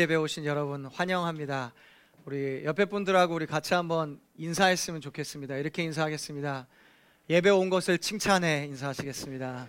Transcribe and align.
예배 0.00 0.14
오신 0.14 0.46
여러분 0.46 0.86
환영합니다. 0.86 1.74
우리 2.24 2.64
옆에 2.64 2.86
분들하고 2.86 3.34
우리 3.34 3.44
같이 3.44 3.74
한번 3.74 4.18
인사했으면 4.38 5.02
좋겠습니다. 5.02 5.56
이렇게 5.56 5.82
인사하겠습니다. 5.82 6.66
예배 7.28 7.50
온 7.50 7.68
것을 7.68 7.98
칭찬해 7.98 8.64
인사하시겠습니다. 8.68 9.68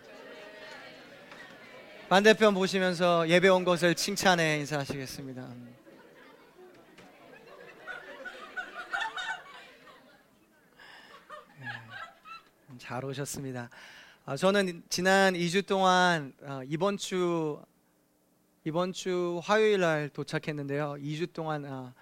반대편 2.07 2.53
보시면서 2.53 3.27
예배 3.27 3.49
온 3.49 3.65
것을 3.65 3.93
칭찬해 3.93 4.59
인사하시겠습니다. 4.59 5.53
네, 11.57 11.75
잘 12.77 13.03
오셨습니다. 13.03 13.69
아, 14.25 14.37
저는 14.37 14.81
지난 14.87 15.33
2주 15.33 15.67
동안 15.67 16.31
어, 16.43 16.61
이번 16.69 16.95
주 16.95 17.61
이번 18.63 18.93
주 18.93 19.41
화요일 19.43 19.79
날 19.79 20.09
도착했는데요. 20.09 20.97
2주 20.99 21.33
동안 21.33 21.65
아, 21.65 21.95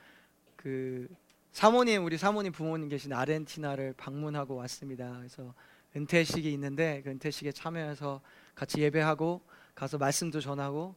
그 0.58 1.08
사모님 1.54 2.04
우리 2.04 2.18
사모님 2.18 2.52
부모님 2.52 2.90
계신 2.90 3.14
아르헨티나를 3.14 3.94
방문하고 3.96 4.56
왔습니다. 4.58 5.16
그래서 5.20 5.54
은퇴식이 5.96 6.52
있는데 6.52 7.02
그 7.02 7.12
은퇴식에 7.12 7.54
참여해서 7.54 8.20
같이 8.56 8.82
예배하고 8.82 9.42
가서 9.74 9.98
말씀도 9.98 10.42
전하고 10.42 10.96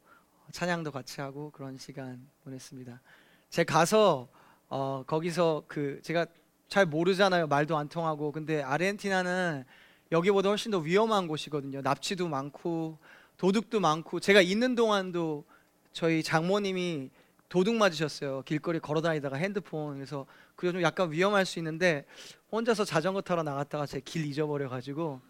찬양도 0.51 0.91
같이 0.91 1.21
하고 1.21 1.53
그런 1.53 1.79
시간 1.79 2.29
보냈습니다. 2.43 3.01
제가 3.51 3.73
가서 3.73 4.29
어, 4.69 5.05
거기서 5.07 5.63
그 5.69 6.01
제가 6.03 6.27
잘 6.67 6.87
모르잖아요. 6.87 7.47
말도 7.47 7.77
안 7.77 7.89
통하고 7.89 8.33
근데 8.33 8.63
아르헨티나는 8.63 9.65
여기보다 10.11 10.49
훨씬 10.49 10.73
더 10.73 10.79
위험한 10.79 11.29
곳이거든요. 11.29 11.83
납치도 11.83 12.27
많고 12.27 12.99
도둑도 13.37 13.81
많고 13.81 14.21
제가 14.21 14.41
있는 14.41 14.75
동안도 14.75 15.45
저희 15.93 16.23
장모님이 16.23 17.11
도둑 17.49 17.75
맞으셨어요. 17.75 18.43
길거리 18.47 18.79
걸어다니다가 18.79 19.37
핸드폰 19.37 19.95
그래서 19.97 20.27
그게 20.57 20.73
좀 20.73 20.83
약간 20.83 21.11
위험할 21.11 21.45
수 21.45 21.59
있는데 21.59 22.05
혼자서 22.51 22.85
자전거 22.85 23.21
타러 23.21 23.43
나갔다가 23.43 23.85
제 23.87 24.01
길 24.01 24.25
잊어버려 24.25 24.69
가지고 24.69 25.21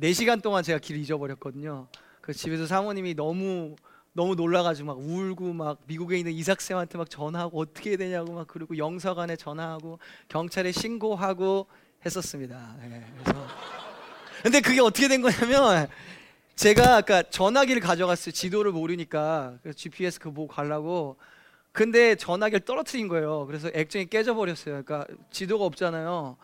4시간 0.00 0.40
동안 0.42 0.62
제가 0.62 0.78
길 0.78 0.96
잊어버렸거든요. 0.96 1.88
그 2.20 2.32
집에서 2.32 2.66
사모님이 2.66 3.14
너무 3.14 3.76
너무 4.12 4.34
놀라가지고 4.34 4.86
막 4.86 4.98
울고 4.98 5.52
막 5.52 5.78
미국에 5.86 6.18
있는 6.18 6.32
이삭 6.32 6.60
쌤한테 6.60 6.96
막 6.98 7.08
전화하고 7.10 7.60
어떻게 7.60 7.90
해야 7.90 7.96
되냐고 7.98 8.32
막 8.32 8.46
그리고 8.46 8.76
영사관에 8.78 9.36
전화하고 9.36 9.98
경찰에 10.28 10.72
신고하고 10.72 11.66
했었습니다. 12.04 12.76
네, 12.80 13.04
그래서 13.22 13.46
근데 14.42 14.60
그게 14.60 14.80
어떻게 14.80 15.08
된 15.08 15.20
거냐면 15.20 15.88
제가 16.58 16.96
아까 16.96 17.22
전화기를 17.22 17.80
가져갔어요. 17.80 18.32
지도를 18.32 18.72
모르니까 18.72 19.58
그래서 19.62 19.76
GPS 19.76 20.18
그거 20.18 20.32
보고 20.32 20.48
가려고. 20.48 21.16
근데 21.70 22.16
전화기를 22.16 22.64
떨어뜨린 22.64 23.06
거예요. 23.06 23.46
그래서 23.46 23.70
액정이 23.72 24.06
깨져버렸어요. 24.06 24.82
그러니까 24.82 25.06
지도가 25.30 25.64
없잖아요. 25.66 26.36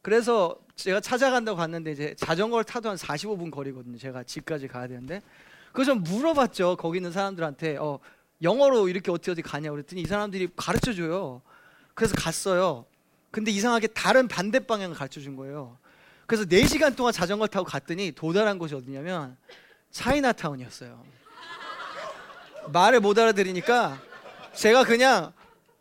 그래서 0.00 0.56
제가 0.76 1.00
찾아간다고 1.00 1.58
갔는데 1.58 1.92
이제 1.92 2.14
자전거를 2.16 2.64
타도 2.64 2.88
한 2.88 2.96
45분 2.96 3.50
거리거든요. 3.50 3.98
제가 3.98 4.22
집까지 4.22 4.66
가야 4.66 4.88
되는데. 4.88 5.20
그래서 5.74 5.92
좀 5.92 6.04
물어봤죠. 6.04 6.76
거기 6.76 6.96
있는 6.96 7.12
사람들한테 7.12 7.76
어, 7.76 7.98
영어로 8.40 8.88
이렇게 8.88 9.10
어떻게 9.10 9.32
어디 9.32 9.42
가냐 9.42 9.70
그랬더니 9.72 10.00
이 10.00 10.06
사람들이 10.06 10.48
가르쳐 10.56 10.94
줘요. 10.94 11.42
그래서 11.92 12.14
갔어요. 12.16 12.86
근데 13.30 13.50
이상하게 13.50 13.88
다른 13.88 14.26
반대 14.26 14.60
방향을 14.60 14.96
가르쳐 14.96 15.20
준 15.20 15.36
거예요. 15.36 15.76
그래서 16.30 16.44
4시간 16.44 16.94
동안 16.94 17.12
자전거 17.12 17.48
타고 17.48 17.64
갔더니 17.66 18.12
도달한 18.12 18.56
곳이 18.56 18.72
어디냐면 18.72 19.36
차이나타운이었어요. 19.90 21.04
말을 22.68 23.00
못 23.00 23.18
알아들으니까 23.18 24.00
제가 24.52 24.84
그냥 24.84 25.32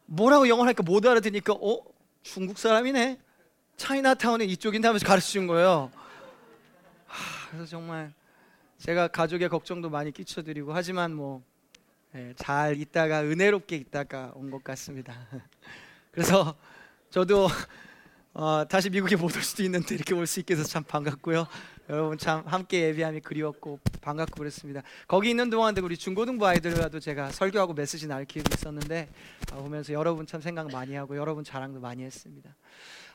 뭐라고 0.07 0.49
영어를 0.49 0.69
하니까 0.69 0.81
못 0.81 1.05
알아들으니까 1.05 1.53
어? 1.53 1.83
중국 2.23 2.57
사람이네? 2.57 3.19
차이나타운은 3.77 4.47
이쪽인데 4.47 4.87
하면서 4.87 5.05
가르쳐 5.05 5.27
준 5.27 5.45
거예요. 5.45 5.91
하, 7.05 7.49
그래서 7.51 7.67
정말 7.67 8.11
제가 8.79 9.09
가족의 9.09 9.49
걱정도 9.49 9.91
많이 9.91 10.11
끼쳐드리고 10.11 10.73
하지만 10.73 11.13
뭐잘 11.13 12.75
예, 12.75 12.81
있다가 12.81 13.21
은혜롭게 13.21 13.75
있다가 13.75 14.31
온 14.33 14.49
것 14.49 14.63
같습니다. 14.63 15.13
그래서 16.11 16.55
저도 17.11 17.49
어, 18.41 18.63
다시 18.65 18.89
미국에 18.89 19.17
못 19.17 19.35
올 19.35 19.41
수도 19.43 19.63
있는데 19.63 19.95
이렇게 19.95 20.13
올 20.13 20.25
수 20.25 20.39
있게 20.39 20.55
돼서 20.55 20.65
참 20.65 20.81
반갑고요. 20.85 21.45
여러분 21.89 22.17
참 22.17 22.41
함께 22.45 22.83
예배함이 22.83 23.19
그리웠고 23.19 23.79
반갑고 23.99 24.37
그랬습니다. 24.37 24.81
거기 25.09 25.29
있는 25.29 25.49
동안도 25.49 25.83
우리 25.83 25.97
중고등부 25.97 26.47
아이들과도 26.47 27.01
제가 27.01 27.31
설교하고 27.31 27.73
메시지 27.73 28.07
나눌 28.07 28.23
기회도 28.23 28.49
있었는데 28.53 29.09
아, 29.51 29.55
보면서 29.57 29.91
여러분 29.91 30.25
참 30.25 30.39
생각 30.39 30.71
많이 30.71 30.95
하고 30.95 31.17
여러분 31.17 31.43
자랑도 31.43 31.81
많이 31.81 32.01
했습니다. 32.05 32.55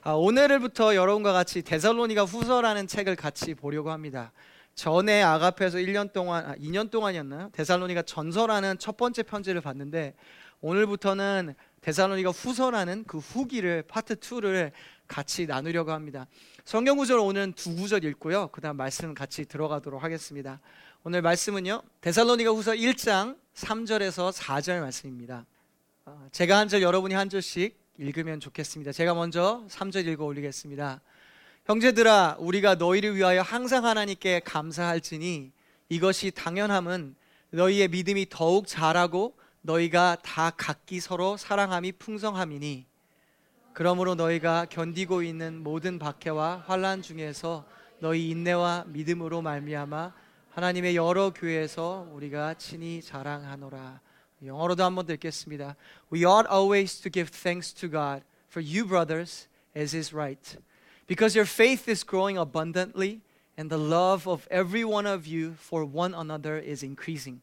아, 0.02 0.10
오늘부터 0.12 0.94
여러분과 0.94 1.32
같이 1.32 1.62
데살로니가 1.62 2.24
후서라는 2.24 2.86
책을 2.86 3.16
같이 3.16 3.54
보려고 3.54 3.90
합니다. 3.92 4.30
전에 4.74 5.22
아가페에서 5.22 5.78
1년 5.78 6.12
동안 6.12 6.44
아, 6.44 6.54
2년 6.56 6.90
동안이었나요? 6.90 7.48
데살로니가 7.52 8.02
전서라는 8.02 8.76
첫 8.78 8.98
번째 8.98 9.22
편지를 9.22 9.62
봤는데 9.62 10.16
오늘부터는 10.60 11.54
데살로니가 11.84 12.30
후서라는 12.30 13.04
그 13.06 13.18
후기를 13.18 13.82
파트 13.86 14.14
2를 14.14 14.72
같이 15.06 15.44
나누려고 15.46 15.92
합니다. 15.92 16.26
성경 16.64 16.96
구절 16.96 17.18
오늘 17.18 17.52
두 17.52 17.76
구절 17.76 18.04
읽고요. 18.04 18.48
그다음 18.48 18.78
말씀 18.78 19.12
같이 19.12 19.44
들어가도록 19.44 20.02
하겠습니다. 20.02 20.60
오늘 21.02 21.20
말씀은요. 21.20 21.82
데살로니가 22.00 22.52
후서 22.52 22.72
1장 22.72 23.36
3절에서 23.54 24.32
4절 24.32 24.80
말씀입니다. 24.80 25.44
어, 26.06 26.26
제가 26.32 26.56
한 26.56 26.68
절 26.68 26.80
여러분이 26.80 27.12
한 27.12 27.28
절씩 27.28 27.78
읽으면 27.98 28.40
좋겠습니다. 28.40 28.92
제가 28.92 29.12
먼저 29.12 29.62
3절 29.68 30.06
읽어 30.06 30.24
올리겠습니다. 30.24 31.02
형제들아 31.66 32.36
우리가 32.38 32.76
너희를 32.76 33.14
위하여 33.14 33.42
항상 33.42 33.84
하나님께 33.84 34.40
감사할지니 34.40 35.52
이것이 35.90 36.30
당연함은 36.30 37.14
너희의 37.50 37.88
믿음이 37.88 38.28
더욱 38.30 38.66
자라고 38.66 39.36
너희가 39.64 40.18
다 40.22 40.50
각기 40.50 41.00
서로 41.00 41.38
사랑함이 41.38 41.92
풍성함이니 41.92 42.84
그러므로 43.72 44.14
너희가 44.14 44.66
견디고 44.66 45.22
있는 45.22 45.62
모든 45.62 45.98
박해와 45.98 46.64
환란 46.66 47.00
중에서 47.00 47.64
너희 47.98 48.28
인내와 48.28 48.84
믿음으로 48.88 49.40
말미암아 49.40 50.12
하나님의 50.50 50.96
여러 50.96 51.30
교회에서 51.30 52.06
우리가 52.12 52.54
친히 52.54 53.00
자랑하노라. 53.02 54.00
영어로도 54.44 54.84
한번 54.84 55.08
읽겠습니다. 55.08 55.76
We 56.12 56.26
ought 56.26 56.46
always 56.52 57.00
to 57.00 57.10
give 57.10 57.30
thanks 57.32 57.72
to 57.72 57.90
God 57.90 58.22
for 58.50 58.62
you 58.62 58.86
brothers 58.86 59.48
as 59.74 59.96
is 59.96 60.14
right. 60.14 60.58
Because 61.06 61.36
your 61.36 61.48
faith 61.50 61.90
is 61.90 62.04
growing 62.06 62.38
abundantly 62.38 63.22
and 63.58 63.70
the 63.70 63.82
love 63.82 64.28
of 64.28 64.46
every 64.50 64.84
one 64.84 65.08
of 65.08 65.26
you 65.26 65.54
for 65.54 65.88
one 65.90 66.14
another 66.14 66.62
is 66.62 66.84
increasing. 66.84 67.40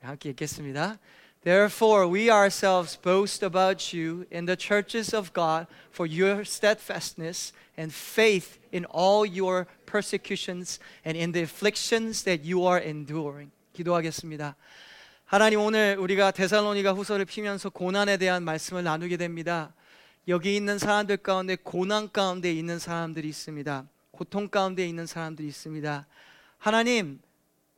함께 0.00 0.30
읽겠습니다. 0.30 0.98
Therefore, 1.44 2.08
we 2.08 2.30
ourselves 2.30 2.96
boast 2.96 3.42
about 3.42 3.92
you 3.92 4.26
in 4.30 4.46
the 4.46 4.56
churches 4.56 5.12
of 5.12 5.34
God 5.34 5.66
for 5.92 6.08
your 6.08 6.42
steadfastness 6.42 7.52
and 7.76 7.92
faith 7.92 8.58
in 8.72 8.86
all 8.86 9.26
your 9.26 9.66
persecutions 9.84 10.80
and 11.04 11.18
in 11.18 11.32
the 11.32 11.42
afflictions 11.42 12.24
that 12.24 12.48
you 12.48 12.66
are 12.66 12.80
enduring. 12.80 13.50
기도하겠습니다. 13.74 14.56
하나님 15.26 15.60
오늘 15.60 15.98
우리가 15.98 16.30
데살로니가 16.30 16.92
후서를 16.92 17.26
피면서 17.26 17.68
고난에 17.68 18.16
대한 18.16 18.42
말씀을 18.42 18.82
나누게 18.82 19.18
됩니다. 19.18 19.74
여기 20.28 20.56
있는 20.56 20.78
사람들 20.78 21.18
가운데 21.18 21.56
고난 21.56 22.10
가운데 22.10 22.50
있는 22.50 22.78
사람들이 22.78 23.28
있습니다. 23.28 23.86
고통 24.12 24.48
가운데 24.48 24.88
있는 24.88 25.06
사람들이 25.06 25.46
있습니다. 25.48 26.06
하나님, 26.56 27.20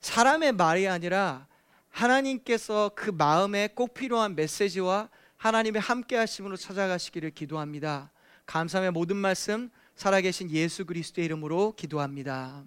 사람의 0.03 0.53
말이 0.53 0.87
아니라 0.87 1.49
하나님께서 1.97 2.91
그 2.95 3.11
마음에 3.11 3.69
꼭 3.69 3.95
필요한 3.95 4.37
메시지와 4.37 5.09
하나님의 5.39 5.81
함께 5.81 6.17
하심으로 6.17 6.57
찾아가시기를 6.57 7.31
기도합니다. 7.31 8.11
감사의 8.45 8.91
모든 8.91 9.17
말씀 9.17 9.71
살아계신 9.95 10.51
예수 10.51 10.85
그리스도의 10.85 11.25
이름으로 11.25 11.73
기도합니다. 11.75 12.65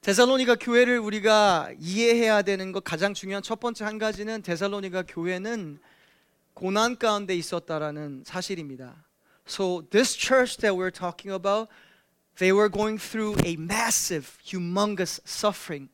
데살로니가 0.00 0.56
교회를 0.56 0.98
우리가 0.98 1.72
이해해야 1.78 2.40
되는 2.40 2.72
것 2.72 2.82
가장 2.84 3.12
중요한 3.12 3.42
첫 3.42 3.60
번째 3.60 3.84
한 3.84 3.98
가지는 3.98 4.40
데살로니가 4.40 5.04
교회는 5.06 5.78
고난 6.54 6.96
가운데 6.96 7.36
있었다라는 7.36 8.24
사실입니다. 8.24 9.04
So 9.46 9.82
this 9.90 10.16
church 10.16 10.56
that 10.62 10.74
we're 10.74 10.90
talking 10.90 11.34
about, 11.34 11.70
they 12.38 12.50
were 12.50 12.70
going 12.70 12.98
through 12.98 13.36
a 13.44 13.56
massive, 13.58 14.38
humongous 14.42 15.20
suffering. 15.26 15.90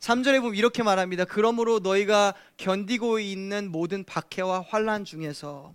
3절에 0.00 0.40
보면 0.40 0.54
이렇게 0.54 0.82
말합니다. 0.82 1.24
그러므로 1.24 1.80
너희가 1.80 2.34
견디고 2.56 3.18
있는 3.18 3.70
모든 3.70 4.04
박해와 4.04 4.64
환란 4.68 5.04
중에서 5.04 5.72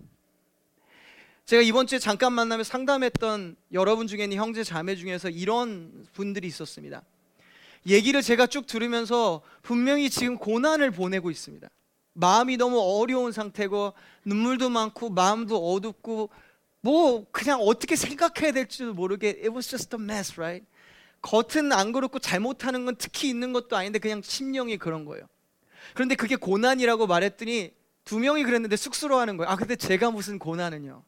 제가 1.44 1.62
이번 1.62 1.86
주에 1.86 1.98
잠깐 1.98 2.32
만나며 2.32 2.64
상담했던 2.64 3.56
여러분 3.72 4.06
중에 4.06 4.24
있는 4.24 4.38
형제 4.38 4.64
자매 4.64 4.96
중에서 4.96 5.28
이런 5.28 6.06
분들이 6.14 6.46
있었습니다. 6.48 7.02
얘기를 7.86 8.22
제가 8.22 8.46
쭉 8.46 8.66
들으면서 8.66 9.42
분명히 9.62 10.08
지금 10.08 10.38
고난을 10.38 10.90
보내고 10.90 11.30
있습니다. 11.30 11.68
마음이 12.14 12.56
너무 12.56 12.80
어려운 12.80 13.30
상태고 13.30 13.92
눈물도 14.24 14.70
많고 14.70 15.10
마음도 15.10 15.72
어둡고 15.74 16.30
뭐 16.80 17.26
그냥 17.30 17.60
어떻게 17.60 17.94
생각해야 17.94 18.52
될지도 18.52 18.94
모르게 18.94 19.28
it 19.28 19.50
was 19.50 19.68
just 19.68 19.94
a 19.94 20.02
mess, 20.02 20.40
right? 20.40 20.66
겉은 21.24 21.72
안 21.72 21.92
그렇고 21.92 22.18
잘못하는 22.18 22.84
건 22.84 22.96
특히 22.98 23.30
있는 23.30 23.54
것도 23.54 23.76
아닌데 23.76 23.98
그냥 23.98 24.20
심령이 24.22 24.76
그런 24.76 25.06
거예요. 25.06 25.26
그런데 25.94 26.14
그게 26.16 26.36
고난이라고 26.36 27.06
말했더니 27.06 27.72
두 28.04 28.18
명이 28.18 28.44
그랬는데 28.44 28.76
쑥스러워하는 28.76 29.38
거예요. 29.38 29.50
아 29.50 29.56
근데 29.56 29.74
제가 29.74 30.10
무슨 30.10 30.38
고난은요? 30.38 31.02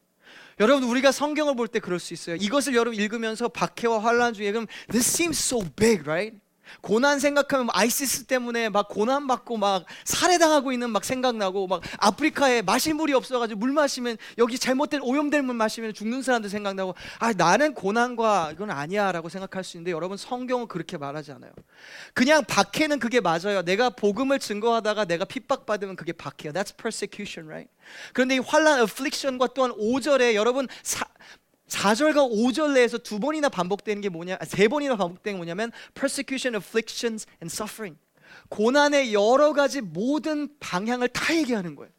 여러분 0.59 0.89
우리가 0.89 1.11
성경을 1.11 1.55
볼 1.55 1.67
때 1.67 1.79
그럴 1.79 1.99
수 1.99 2.15
있어요. 2.15 2.35
이것을 2.37 2.73
여러분 2.73 2.99
읽으면서 2.99 3.47
박해와 3.47 4.03
환란 4.03 4.33
중에 4.33 4.51
그럼 4.51 4.65
this 4.89 5.07
seems 5.07 5.37
so 5.39 5.63
big, 5.75 6.01
right? 6.09 6.35
고난 6.81 7.19
생각하면 7.19 7.69
아이시스 7.71 8.25
때문에 8.25 8.69
막 8.69 8.87
고난 8.87 9.27
받고 9.27 9.57
막 9.57 9.85
살해당하고 10.05 10.71
있는 10.71 10.89
막 10.89 11.03
생각나고 11.05 11.67
막 11.67 11.81
아프리카에 11.97 12.61
마실 12.61 12.93
물이 12.93 13.13
없어가지고 13.13 13.59
물 13.59 13.71
마시면 13.71 14.17
여기 14.37 14.57
잘못된 14.57 15.01
오염된 15.01 15.45
물 15.45 15.55
마시면 15.55 15.93
죽는 15.93 16.21
사람들 16.21 16.49
생각나고 16.49 16.95
아 17.19 17.33
나는 17.33 17.73
고난과 17.73 18.51
이건 18.53 18.71
아니야라고 18.71 19.29
생각할 19.29 19.63
수 19.63 19.77
있는데 19.77 19.91
여러분 19.91 20.17
성경은 20.17 20.67
그렇게 20.67 20.97
말하지 20.97 21.31
않아요. 21.33 21.51
그냥 22.13 22.43
박해는 22.45 22.99
그게 22.99 23.19
맞아요. 23.19 23.63
내가 23.63 23.89
복음을 23.89 24.39
증거하다가 24.39 25.05
내가 25.05 25.25
핍박받으면 25.25 25.95
그게 25.95 26.11
박해야. 26.13 26.53
That's 26.53 26.75
persecution, 26.75 27.47
right? 27.47 27.71
그런데 28.13 28.35
이 28.35 28.39
환란, 28.39 28.79
affliction과 28.81 29.47
또한 29.53 29.71
5절에 29.71 30.33
여러분 30.33 30.67
사, 30.83 31.05
4절과 31.67 32.31
5절 32.31 32.73
내에서 32.73 32.97
두 32.97 33.19
번이나 33.19 33.49
반복되는 33.49 34.01
게 34.01 34.09
뭐냐? 34.09 34.37
세 34.45 34.67
번이나 34.67 34.95
반복되는 34.95 35.35
게 35.35 35.37
뭐냐면 35.37 35.71
persecution, 35.93 36.55
afflictions 36.55 37.27
and 37.41 37.53
suffering. 37.53 37.97
고난의 38.49 39.13
여러 39.13 39.53
가지 39.53 39.81
모든 39.81 40.49
방향을 40.59 41.09
다 41.09 41.35
얘기하는 41.35 41.75
거예요. 41.75 41.91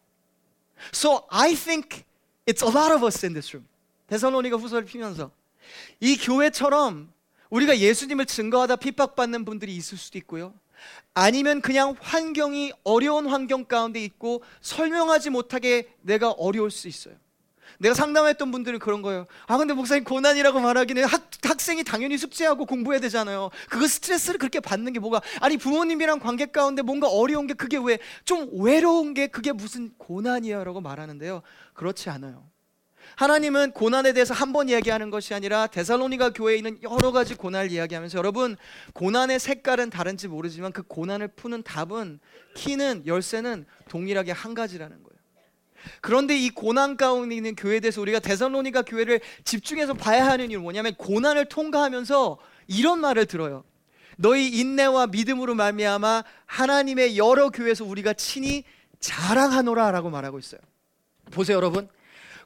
So 0.93 1.27
I 1.31 1.55
think 1.55 2.05
it's 2.47 2.63
a 2.63 2.75
lot 2.75 2.93
of 2.93 3.05
us 3.05 3.25
in 3.25 3.35
this 3.35 3.51
room. 3.55 3.69
데살로니가 4.07 4.57
후서를 4.57 4.87
피면서 4.87 5.31
이 6.01 6.17
교회처럼 6.17 7.13
우리가 7.51 7.79
예수님을 7.79 8.27
증거하다 8.27 8.77
핍박받는 8.77 9.45
분들이 9.45 9.75
있을 9.77 9.99
수도 9.99 10.19
있고요. 10.19 10.55
아니면 11.13 11.61
그냥 11.61 11.97
환경이 12.01 12.73
어려운 12.85 13.27
환경 13.27 13.65
가운데 13.65 14.03
있고 14.05 14.43
설명하지 14.61 15.31
못하게 15.31 15.93
내가 16.01 16.31
어려울 16.31 16.71
수 16.71 16.89
있어요. 16.89 17.15
내가 17.79 17.95
상담했던 17.95 18.51
분들은 18.51 18.79
그런 18.81 19.03
거예요. 19.03 19.27
아 19.47 19.57
근데 19.57 19.73
목사님 19.73 20.05
고난이라고 20.05 20.61
말하기는 20.61 21.05
학, 21.05 21.31
학생이 21.43 21.85
당연히 21.85 22.19
숙제하고 22.19 22.67
공부해야 22.67 23.01
되잖아요. 23.01 23.51
그거 23.69 23.87
스트레스를 23.87 24.39
그렇게 24.39 24.61
받는 24.61 24.93
게 24.93 24.99
뭐가 24.99 25.23
아니 25.41 25.57
부모님이랑 25.57 26.19
관계 26.19 26.47
가운데 26.47 26.83
뭔가 26.83 27.09
어려운 27.09 27.47
게 27.47 27.55
그게 27.55 27.77
왜 27.79 27.99
좀 28.25 28.49
외로운 28.61 29.15
게 29.15 29.29
그게 29.29 29.53
무슨 29.53 29.93
고난이야라고 29.97 30.81
말하는데요. 30.81 31.43
그렇지 31.75 32.11
않아요. 32.11 32.49
하나님은 33.17 33.73
고난에 33.73 34.13
대해서 34.13 34.35
한 34.35 34.53
번 34.53 34.69
이야기하는 34.69 35.11
것이 35.11 35.33
아니라 35.35 35.67
데살로니가 35.67 36.33
교회에 36.33 36.57
있는 36.57 36.79
여러 36.83 37.11
가지 37.13 37.35
고난을 37.35 37.71
이야기하면서 37.71 38.19
여러분 38.19 38.57
고난의 38.93 39.39
색깔은 39.41 39.91
다른지 39.91 40.29
모르지만 40.29 40.73
그 40.73 40.83
고난을 40.83 41.29
푸는 41.29 41.63
답은 41.63 42.21
키는 42.55 43.07
열쇠는 43.07 43.67
동일하게 43.89 44.33
한 44.33 44.55
가지라는 44.55 44.97
거예요. 45.03 45.08
그런데 46.01 46.37
이 46.37 46.51
고난 46.51 46.97
가운데 46.97 47.35
있는 47.35 47.55
교회에 47.55 47.81
대해서 47.81 48.01
우리가 48.01 48.19
데살로니가 48.19 48.83
교회를 48.83 49.21
집중해서 49.45 49.95
봐야 49.95 50.27
하는 50.27 50.51
이유는 50.51 50.63
뭐냐면 50.63 50.95
고난을 50.95 51.47
통과하면서 51.47 52.39
이런 52.69 53.01
말을 53.01 53.27
들어요. 53.27 53.65
너희 54.17 54.49
인내와 54.49 55.07
믿음으로 55.09 55.55
말미암아 55.55 56.25
하나님의 56.47 57.17
여러 57.17 57.51
교회에서 57.51 57.85
우리가 57.85 58.15
친히 58.15 58.65
자랑하노라라고 59.01 60.11
말하고 60.11 60.39
있어요. 60.39 60.61
보세요, 61.31 61.57
여러분. 61.57 61.89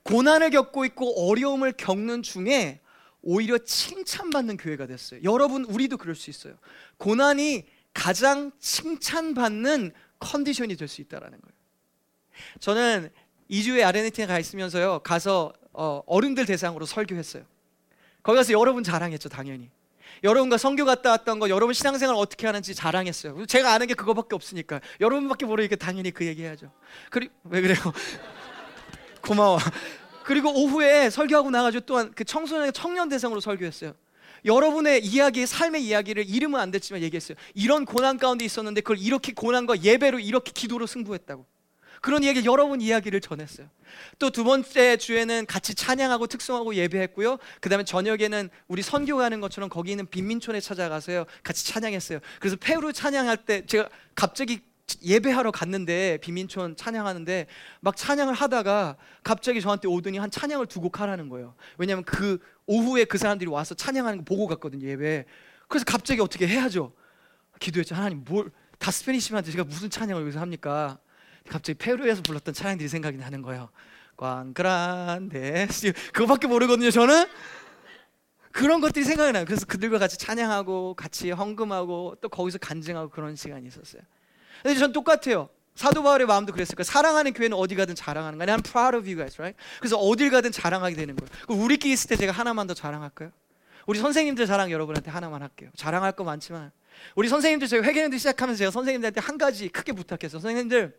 고난을 0.02 0.50
겪고 0.50 0.84
있고 0.84 1.30
어려움을 1.30 1.72
겪는 1.72 2.22
중에 2.22 2.80
오히려 3.22 3.56
칭찬받는 3.58 4.56
교회가 4.58 4.86
됐어요. 4.86 5.20
여러분, 5.22 5.64
우리도 5.64 5.96
그럴 5.96 6.14
수 6.14 6.28
있어요. 6.28 6.54
고난이 6.98 7.64
가장 7.94 8.50
칭찬받는 8.58 9.92
컨디션이 10.18 10.76
될 10.76 10.88
수 10.88 11.00
있다라는 11.00 11.40
거예요. 11.40 11.52
저는 12.60 13.10
2주에 13.52 13.84
아르헨티나 13.84 14.26
가 14.26 14.38
있으면서요. 14.38 15.00
가서 15.00 15.52
어, 15.74 16.02
어른들 16.06 16.46
대상으로 16.46 16.86
설교했어요. 16.86 17.44
거기 18.22 18.36
가서 18.36 18.52
여러분 18.52 18.82
자랑했죠, 18.82 19.28
당연히. 19.28 19.70
여러분과 20.24 20.56
성교 20.56 20.84
갔다 20.84 21.10
왔던 21.10 21.38
거, 21.38 21.48
여러분 21.48 21.74
신앙생활 21.74 22.14
어떻게 22.16 22.46
하는지 22.46 22.74
자랑했어요. 22.74 23.46
제가 23.46 23.72
아는 23.72 23.86
게 23.86 23.94
그거밖에 23.94 24.34
없으니까 24.34 24.80
여러분밖에 25.00 25.44
모르니까 25.46 25.76
당연히 25.76 26.10
그 26.10 26.24
얘기해야죠. 26.26 26.70
그리 27.10 27.28
왜 27.44 27.60
그래요? 27.60 27.78
고마워. 29.20 29.58
그리고 30.24 30.50
오후에 30.50 31.10
설교하고 31.10 31.50
나가지고 31.50 31.84
또한 31.86 32.12
그 32.14 32.24
청소년 32.24 32.72
청년 32.72 33.08
대상으로 33.08 33.40
설교했어요. 33.40 33.94
여러분의 34.44 35.04
이야기, 35.04 35.46
삶의 35.46 35.84
이야기를 35.84 36.28
이름은 36.28 36.58
안 36.58 36.70
됐지만 36.70 37.02
얘기했어요. 37.02 37.36
이런 37.54 37.84
고난 37.84 38.18
가운데 38.18 38.44
있었는데 38.44 38.80
그걸 38.80 38.98
이렇게 38.98 39.32
고난과 39.32 39.82
예배로 39.82 40.20
이렇게 40.20 40.52
기도로 40.52 40.86
승부했다고. 40.86 41.46
그런 42.00 42.22
이야기 42.24 42.44
여러 42.44 42.66
분 42.66 42.80
이야기를 42.80 43.20
전했어요. 43.20 43.68
또 44.18 44.30
두 44.30 44.44
번째 44.44 44.96
주에는 44.96 45.46
같이 45.46 45.74
찬양하고 45.74 46.26
특송하고 46.26 46.74
예배했고요. 46.74 47.38
그 47.60 47.68
다음에 47.68 47.84
저녁에는 47.84 48.48
우리 48.68 48.82
선교 48.82 49.16
가는 49.18 49.40
것처럼 49.40 49.68
거기 49.68 49.90
있는 49.90 50.06
빈민촌에 50.08 50.60
찾아가서요. 50.60 51.26
같이 51.42 51.66
찬양했어요. 51.66 52.20
그래서 52.40 52.56
페루 52.58 52.92
찬양할 52.92 53.44
때 53.44 53.66
제가 53.66 53.88
갑자기 54.14 54.60
예배하러 55.02 55.52
갔는데 55.52 56.18
빈민촌 56.22 56.76
찬양하는데 56.76 57.46
막 57.80 57.96
찬양을 57.96 58.34
하다가 58.34 58.96
갑자기 59.22 59.60
저한테 59.60 59.88
오더니 59.88 60.18
한 60.18 60.30
찬양을 60.30 60.66
두 60.66 60.80
곡 60.80 61.00
하라는 61.00 61.28
거예요. 61.28 61.54
왜냐하면 61.78 62.04
그 62.04 62.38
오후에 62.66 63.04
그 63.04 63.18
사람들이 63.18 63.50
와서 63.50 63.74
찬양하는 63.74 64.18
거 64.18 64.24
보고 64.24 64.46
갔거든요 64.48 64.88
예배. 64.88 65.24
그래서 65.68 65.84
갑자기 65.86 66.20
어떻게 66.20 66.46
해야죠? 66.48 66.92
기도했죠. 67.60 67.94
하나님 67.94 68.24
뭘 68.24 68.50
다 68.82 68.90
스페니시한테 68.90 69.52
제가 69.52 69.62
무슨 69.62 69.88
찬양을 69.88 70.22
여기서 70.22 70.40
합니까? 70.40 70.98
갑자기 71.48 71.78
페루에서 71.78 72.22
불렀던 72.22 72.54
찬양들이 72.54 72.88
생각이 72.88 73.16
나는 73.16 73.42
거예요. 73.42 73.70
꽝그란데 74.16 75.68
그거밖에 76.12 76.46
모르거든요. 76.46 76.90
저는 76.90 77.26
그런 78.52 78.80
것들이 78.80 79.04
생각이 79.04 79.32
나요. 79.32 79.44
그래서 79.44 79.66
그들과 79.66 79.98
같이 79.98 80.18
찬양하고 80.18 80.94
같이 80.94 81.30
헌금하고 81.30 82.16
또 82.20 82.28
거기서 82.28 82.58
간증하고 82.58 83.10
그런 83.10 83.34
시간이 83.34 83.66
있었어요. 83.66 84.02
근데 84.62 84.78
전 84.78 84.92
똑같아요. 84.92 85.48
사도 85.74 86.02
바울의 86.02 86.26
마음도 86.26 86.52
그랬을 86.52 86.76
거예요. 86.76 86.84
사랑하는 86.84 87.32
교회는 87.32 87.56
어디 87.56 87.74
가든 87.74 87.94
자랑하는 87.94 88.38
거예요. 88.38 88.56
I'm 88.56 88.62
proud 88.62 88.94
of 88.94 89.06
you 89.08 89.16
guys, 89.16 89.40
right? 89.40 89.58
그래서 89.80 89.96
어딜 89.96 90.30
가든 90.30 90.52
자랑하게 90.52 90.94
되는 90.94 91.16
거예요. 91.16 91.30
우리끼리 91.48 91.94
있을 91.94 92.10
때 92.10 92.16
제가 92.16 92.30
하나만 92.32 92.66
더 92.66 92.74
자랑할까요? 92.74 93.32
우리 93.86 93.98
선생님들 93.98 94.46
자랑 94.46 94.70
여러분한테 94.70 95.10
하나만 95.10 95.42
할게요. 95.42 95.70
자랑할 95.74 96.12
거 96.12 96.24
많지만 96.24 96.70
우리 97.16 97.28
선생님들 97.28 97.68
저희 97.68 97.80
회계년도 97.80 98.18
시작하면서 98.18 98.58
제가 98.58 98.70
선생님들한테 98.70 99.20
한 99.20 99.38
가지 99.38 99.68
크게 99.68 99.92
부탁했어요. 99.92 100.40
선생님들 100.40 100.94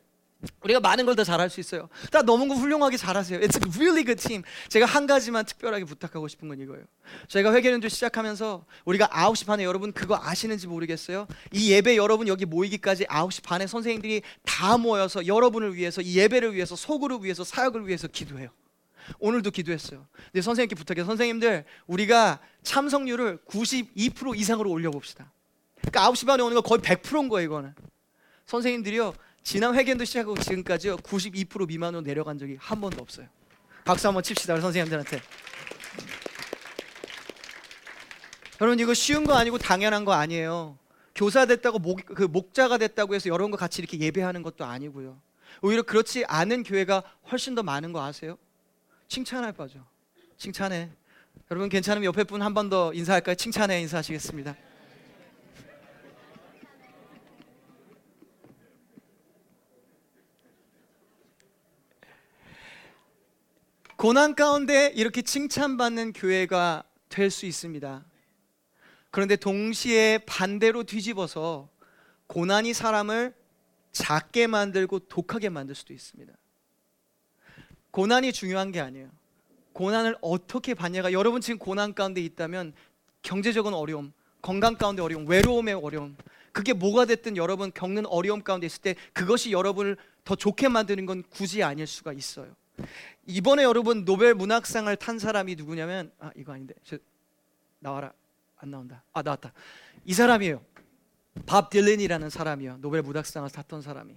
우리가 0.61 0.79
많은 0.79 1.05
걸다 1.05 1.23
잘할 1.23 1.49
수 1.49 1.59
있어요. 1.59 1.89
다 2.11 2.21
너무 2.21 2.53
훌륭하게 2.53 2.97
잘하세요. 2.97 3.39
It's 3.39 3.55
a 3.55 3.71
really 3.75 4.03
good 4.05 4.21
team. 4.21 4.43
제가 4.69 4.85
한 4.85 5.07
가지만 5.07 5.45
특별하게 5.45 5.85
부탁하고 5.85 6.27
싶은 6.27 6.47
건 6.47 6.59
이거예요. 6.59 6.83
저희가 7.27 7.53
회계연주 7.53 7.89
시작하면서 7.89 8.65
우리가 8.85 9.07
9시 9.07 9.45
반에 9.45 9.63
여러분 9.63 9.91
그거 9.91 10.19
아시는지 10.21 10.67
모르겠어요. 10.67 11.27
이 11.51 11.71
예배 11.71 11.97
여러분 11.97 12.27
여기 12.27 12.45
모이기까지 12.45 13.05
9시 13.05 13.43
반에 13.43 13.67
선생님들이 13.67 14.21
다 14.43 14.77
모여서 14.77 15.25
여러분을 15.27 15.75
위해서 15.75 16.01
이 16.01 16.17
예배를 16.17 16.53
위해서 16.53 16.75
소그룹 16.75 17.23
위해서 17.23 17.43
사역을 17.43 17.87
위해서 17.87 18.07
기도해요. 18.07 18.49
오늘도 19.19 19.51
기도했어요. 19.51 20.07
근데 20.31 20.41
선생님께 20.41 20.75
부탁해요. 20.75 21.05
선생님들 21.05 21.65
우리가 21.87 22.39
참석률을 22.63 23.39
92% 23.47 24.37
이상으로 24.37 24.69
올려봅시다. 24.69 25.31
그러니까 25.81 26.09
9시 26.09 26.25
반에 26.25 26.41
오는 26.43 26.55
거 26.55 26.61
거의 26.61 26.79
100%인 26.79 27.27
거예요 27.29 27.45
이거는. 27.45 27.73
선생님들이요 28.45 29.13
지난 29.43 29.75
회견도 29.75 30.05
시작하고 30.05 30.37
지금까지요 30.37 30.97
92% 30.97 31.67
미만으로 31.67 32.01
내려간 32.01 32.37
적이 32.37 32.57
한 32.59 32.79
번도 32.79 33.01
없어요. 33.01 33.27
박수 33.83 34.07
한번 34.07 34.23
칩시다 34.23 34.53
우리 34.53 34.61
선생님들한테. 34.61 35.21
여러분 38.61 38.79
이거 38.79 38.93
쉬운 38.93 39.25
거 39.25 39.33
아니고 39.33 39.57
당연한 39.57 40.05
거 40.05 40.13
아니에요. 40.13 40.77
교사 41.15 41.45
됐다고 41.45 41.79
목, 41.79 42.05
그 42.05 42.23
목자가 42.23 42.77
됐다고 42.77 43.13
해서 43.13 43.29
여러분과 43.29 43.57
같이 43.57 43.81
이렇게 43.81 43.99
예배하는 43.99 44.41
것도 44.41 44.63
아니고요. 44.65 45.19
오히려 45.61 45.83
그렇지 45.83 46.23
않은 46.25 46.63
교회가 46.63 47.03
훨씬 47.31 47.55
더 47.55 47.61
많은 47.63 47.91
거 47.91 48.03
아세요? 48.03 48.37
칭찬할 49.09 49.53
바죠. 49.53 49.85
칭찬해. 50.37 50.89
여러분 51.51 51.69
괜찮으면 51.69 52.05
옆에 52.05 52.23
분 52.23 52.41
한 52.41 52.53
번 52.53 52.69
더 52.69 52.93
인사할까요? 52.93 53.35
칭찬해 53.35 53.81
인사하시겠습니다. 53.81 54.55
고난 64.03 64.35
가운데 64.35 64.91
이렇게 64.95 65.21
칭찬받는 65.21 66.11
교회가 66.11 66.83
될 67.07 67.31
수 67.31 67.45
있습니다. 67.45 68.03
그런데 69.11 69.37
동시에 69.37 70.17
반대로 70.25 70.83
뒤집어서 70.83 71.69
고난이 72.27 72.73
사람을 72.73 73.33
작게 73.93 74.47
만들고 74.47 74.99
독하게 75.07 75.47
만들 75.47 75.73
수도 75.73 75.93
있습니다. 75.93 76.33
고난이 77.91 78.33
중요한 78.33 78.73
게 78.73 78.81
아니에요. 78.81 79.09
고난을 79.71 80.17
어떻게 80.19 80.73
받냐가 80.73 81.13
여러분 81.13 81.39
지금 81.39 81.57
고난 81.57 81.93
가운데 81.93 82.19
있다면 82.19 82.73
경제적인 83.21 83.73
어려움, 83.73 84.11
건강 84.41 84.75
가운데 84.75 85.01
어려움, 85.01 85.29
외로움의 85.29 85.75
어려움, 85.75 86.17
그게 86.51 86.73
뭐가 86.73 87.05
됐든 87.05 87.37
여러분 87.37 87.71
겪는 87.71 88.05
어려움 88.07 88.43
가운데 88.43 88.65
있을 88.65 88.81
때 88.81 88.95
그것이 89.13 89.53
여러분을 89.53 89.95
더 90.25 90.35
좋게 90.35 90.67
만드는 90.67 91.05
건 91.05 91.23
굳이 91.29 91.63
아닐 91.63 91.87
수가 91.87 92.11
있어요. 92.11 92.53
이번에 93.25 93.63
여러분 93.63 94.05
노벨 94.05 94.33
문학상을 94.33 94.95
탄 94.97 95.19
사람이 95.19 95.55
누구냐면 95.55 96.11
아 96.19 96.31
이거 96.35 96.53
아닌데 96.53 96.73
저, 96.83 96.97
나와라 97.79 98.11
안 98.57 98.71
나온다 98.71 99.03
아 99.13 99.21
나왔다 99.21 99.53
이 100.05 100.13
사람이에요 100.13 100.61
밥 101.45 101.69
딜린이라는 101.69 102.29
사람이요 102.29 102.77
노벨 102.77 103.01
문학상을 103.01 103.49
탔던 103.49 103.81
사람이 103.81 104.15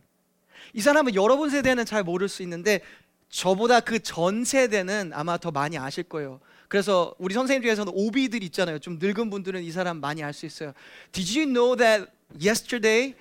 이 0.72 0.80
사람은 0.80 1.14
여러분 1.14 1.50
세대는 1.50 1.84
잘 1.84 2.02
모를 2.02 2.28
수 2.28 2.42
있는데 2.42 2.80
저보다 3.28 3.80
그 3.80 3.98
전 3.98 4.44
세대는 4.44 5.12
아마 5.14 5.36
더 5.36 5.50
많이 5.50 5.76
아실 5.78 6.04
거예요. 6.04 6.40
그래서 6.68 7.14
우리 7.18 7.34
선생님 7.34 7.62
중에서는 7.62 7.92
오비들 7.94 8.42
있잖아요. 8.44 8.78
좀 8.78 8.98
늙은 9.00 9.30
분들은 9.30 9.62
이 9.62 9.70
사람 9.70 10.00
많이 10.00 10.22
알 10.22 10.32
수 10.32 10.46
있어요. 10.46 10.72
Did 11.12 11.38
you 11.38 11.52
know 11.52 11.76
that 11.76 12.10
yesterday 12.40 13.14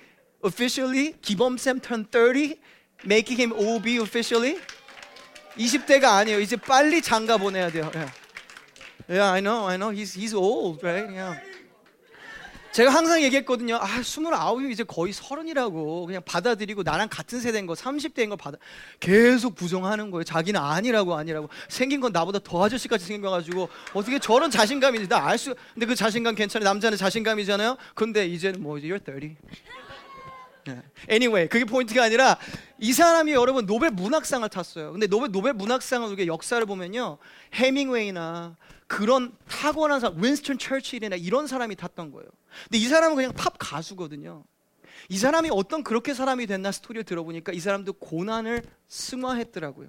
officially 0.44 1.14
기범쌤 1.20 1.80
turned 1.80 2.08
30, 2.10 2.60
making 3.04 3.40
him 3.40 3.52
OB 3.52 3.98
officially? 3.98 4.60
20대가 5.58 6.04
아니에요. 6.16 6.40
이제 6.40 6.56
빨리 6.56 7.00
장가 7.02 7.36
보내야 7.38 7.70
돼요. 7.70 7.90
Yeah, 7.94 8.12
yeah 9.08 9.32
I 9.32 9.40
know, 9.40 9.66
I 9.68 9.76
know. 9.76 9.92
He's 9.94 10.14
he's 10.16 10.34
old, 10.36 10.84
right? 10.86 11.12
Yeah. 11.12 11.40
제가 12.72 12.90
항상 12.92 13.22
얘기했거든요. 13.22 13.76
아, 13.76 13.86
29이면 13.86 14.70
이제 14.70 14.84
거의 14.84 15.10
서른이라고 15.14 16.04
그냥 16.04 16.20
받아들이고 16.26 16.82
나랑 16.82 17.08
같은 17.08 17.40
세대인 17.40 17.64
거 17.64 17.72
30대인 17.72 18.28
거 18.28 18.36
받아 18.36 18.58
계속 19.00 19.54
부정하는 19.54 20.10
거예요. 20.10 20.24
자기는 20.24 20.60
아니라고 20.60 21.14
아니라고 21.16 21.48
생긴 21.70 22.00
건 22.02 22.12
나보다 22.12 22.38
더 22.40 22.62
아저씨같이 22.62 23.06
생겨 23.06 23.30
가지고 23.30 23.70
어떻게 23.94 24.18
저런 24.18 24.50
자신감이지? 24.50 25.08
나 25.08 25.24
알 25.26 25.38
수. 25.38 25.54
근데 25.72 25.86
그 25.86 25.94
자신감 25.94 26.34
괜찮아. 26.34 26.64
남자는 26.66 26.98
자신감이잖아요. 26.98 27.78
근데 27.94 28.26
이제는 28.26 28.62
뭐 28.62 28.76
이제 28.76 28.88
you're 28.88 29.02
30. 29.02 29.36
Anyway, 31.10 31.48
그게 31.48 31.64
포인트가 31.64 32.04
아니라 32.04 32.38
이 32.78 32.92
사람이 32.92 33.32
여러분 33.32 33.66
노벨 33.66 33.90
문학상을 33.90 34.48
탔어요. 34.48 34.92
근데 34.92 35.06
노벨 35.06 35.30
노벨 35.30 35.52
문학상을 35.52 36.06
우리가 36.08 36.26
역사를 36.26 36.64
보면요, 36.64 37.18
헤밍웨이나 37.54 38.56
그런 38.86 39.36
타고난 39.48 40.00
사람, 40.00 40.22
윈스턴 40.22 40.58
처칠이나 40.58 41.16
이런 41.16 41.46
사람이 41.46 41.76
탔던 41.76 42.12
거예요. 42.12 42.28
근데 42.64 42.78
이 42.78 42.86
사람은 42.86 43.16
그냥 43.16 43.32
팝 43.32 43.54
가수거든요. 43.58 44.44
이 45.08 45.18
사람이 45.18 45.50
어떤 45.52 45.84
그렇게 45.84 46.14
사람이 46.14 46.46
됐나 46.46 46.72
스토리를 46.72 47.04
들어보니까 47.04 47.52
이 47.52 47.60
사람도 47.60 47.94
고난을 47.94 48.62
승화했더라고요. 48.88 49.88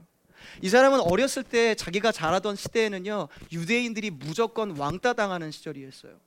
이 0.62 0.70
사람은 0.70 1.00
어렸을 1.00 1.44
때 1.44 1.76
자기가 1.76 2.12
자라던 2.12 2.56
시대에는요 2.56 3.28
유대인들이 3.52 4.12
무조건 4.12 4.78
왕따 4.78 5.14
당하는 5.14 5.52
시절이었어요. 5.52 6.20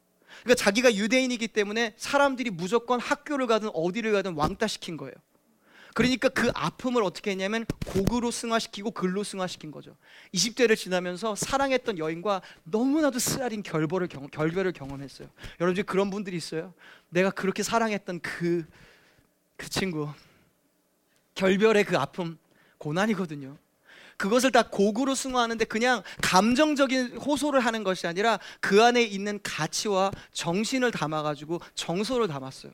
그러니까 0.43 0.55
자기가 0.55 0.95
유대인이기 0.95 1.49
때문에 1.49 1.95
사람들이 1.97 2.51
무조건 2.51 3.01
학교를 3.01 3.47
가든 3.47 3.71
어디를 3.75 4.13
가든 4.13 4.35
왕따 4.35 4.67
시킨 4.67 4.97
거예요. 4.97 5.15
그러니까 5.95 6.29
그 6.29 6.51
아픔을 6.55 7.03
어떻게 7.03 7.33
했냐면 7.33 7.67
곡으로 7.87 8.31
승화시키고 8.31 8.93
글로 8.93 9.25
승화시킨 9.25 9.71
거죠. 9.71 9.97
20대를 10.35 10.77
지나면서 10.77 11.35
사랑했던 11.35 11.99
여인과 11.99 12.43
너무나도 12.65 13.19
쓰라린 13.19 13.63
결별을, 13.63 14.07
경, 14.07 14.29
결별을 14.29 14.73
경험했어요. 14.73 15.29
여러분 15.61 15.75
중 15.75 15.85
그런 15.85 16.11
분들이 16.11 16.37
있어요. 16.37 16.73
내가 17.09 17.31
그렇게 17.31 17.63
사랑했던 17.63 18.21
그, 18.21 18.65
그 19.57 19.69
친구. 19.69 20.09
결별의 21.35 21.85
그 21.85 21.97
아픔, 21.99 22.39
고난이거든요. 22.79 23.57
그것을 24.21 24.53
다 24.53 24.63
곡으로 24.63 25.15
승화하는데 25.15 25.65
그냥 25.65 26.03
감정적인 26.21 27.17
호소를 27.17 27.61
하는 27.61 27.83
것이 27.85 28.07
아니라 28.07 28.39
그 28.61 28.85
안에 28.85 29.03
있는 29.03 29.41
가치와 29.43 30.11
정신을 30.33 30.91
담아가지고 30.91 31.63
정서를 31.75 32.29
담았어요. 32.29 32.71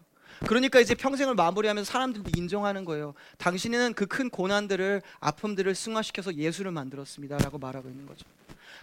그러니까 0.49 0.81
이제 0.81 0.97
평생을 0.97 1.37
마무리하면서 1.37 1.89
사람들도 1.89 2.33
인정하는 2.37 2.85
거예요. 2.85 3.15
당신은 3.39 3.95
그 3.95 4.07
큰 4.07 4.29
고난들을 4.29 5.03
아픔들을 5.21 5.73
승화시켜서 5.73 6.35
예수를 6.35 6.73
만들었습니다라고 6.73 7.59
말하고 7.59 7.91
있는 7.91 8.07
거죠. 8.07 8.27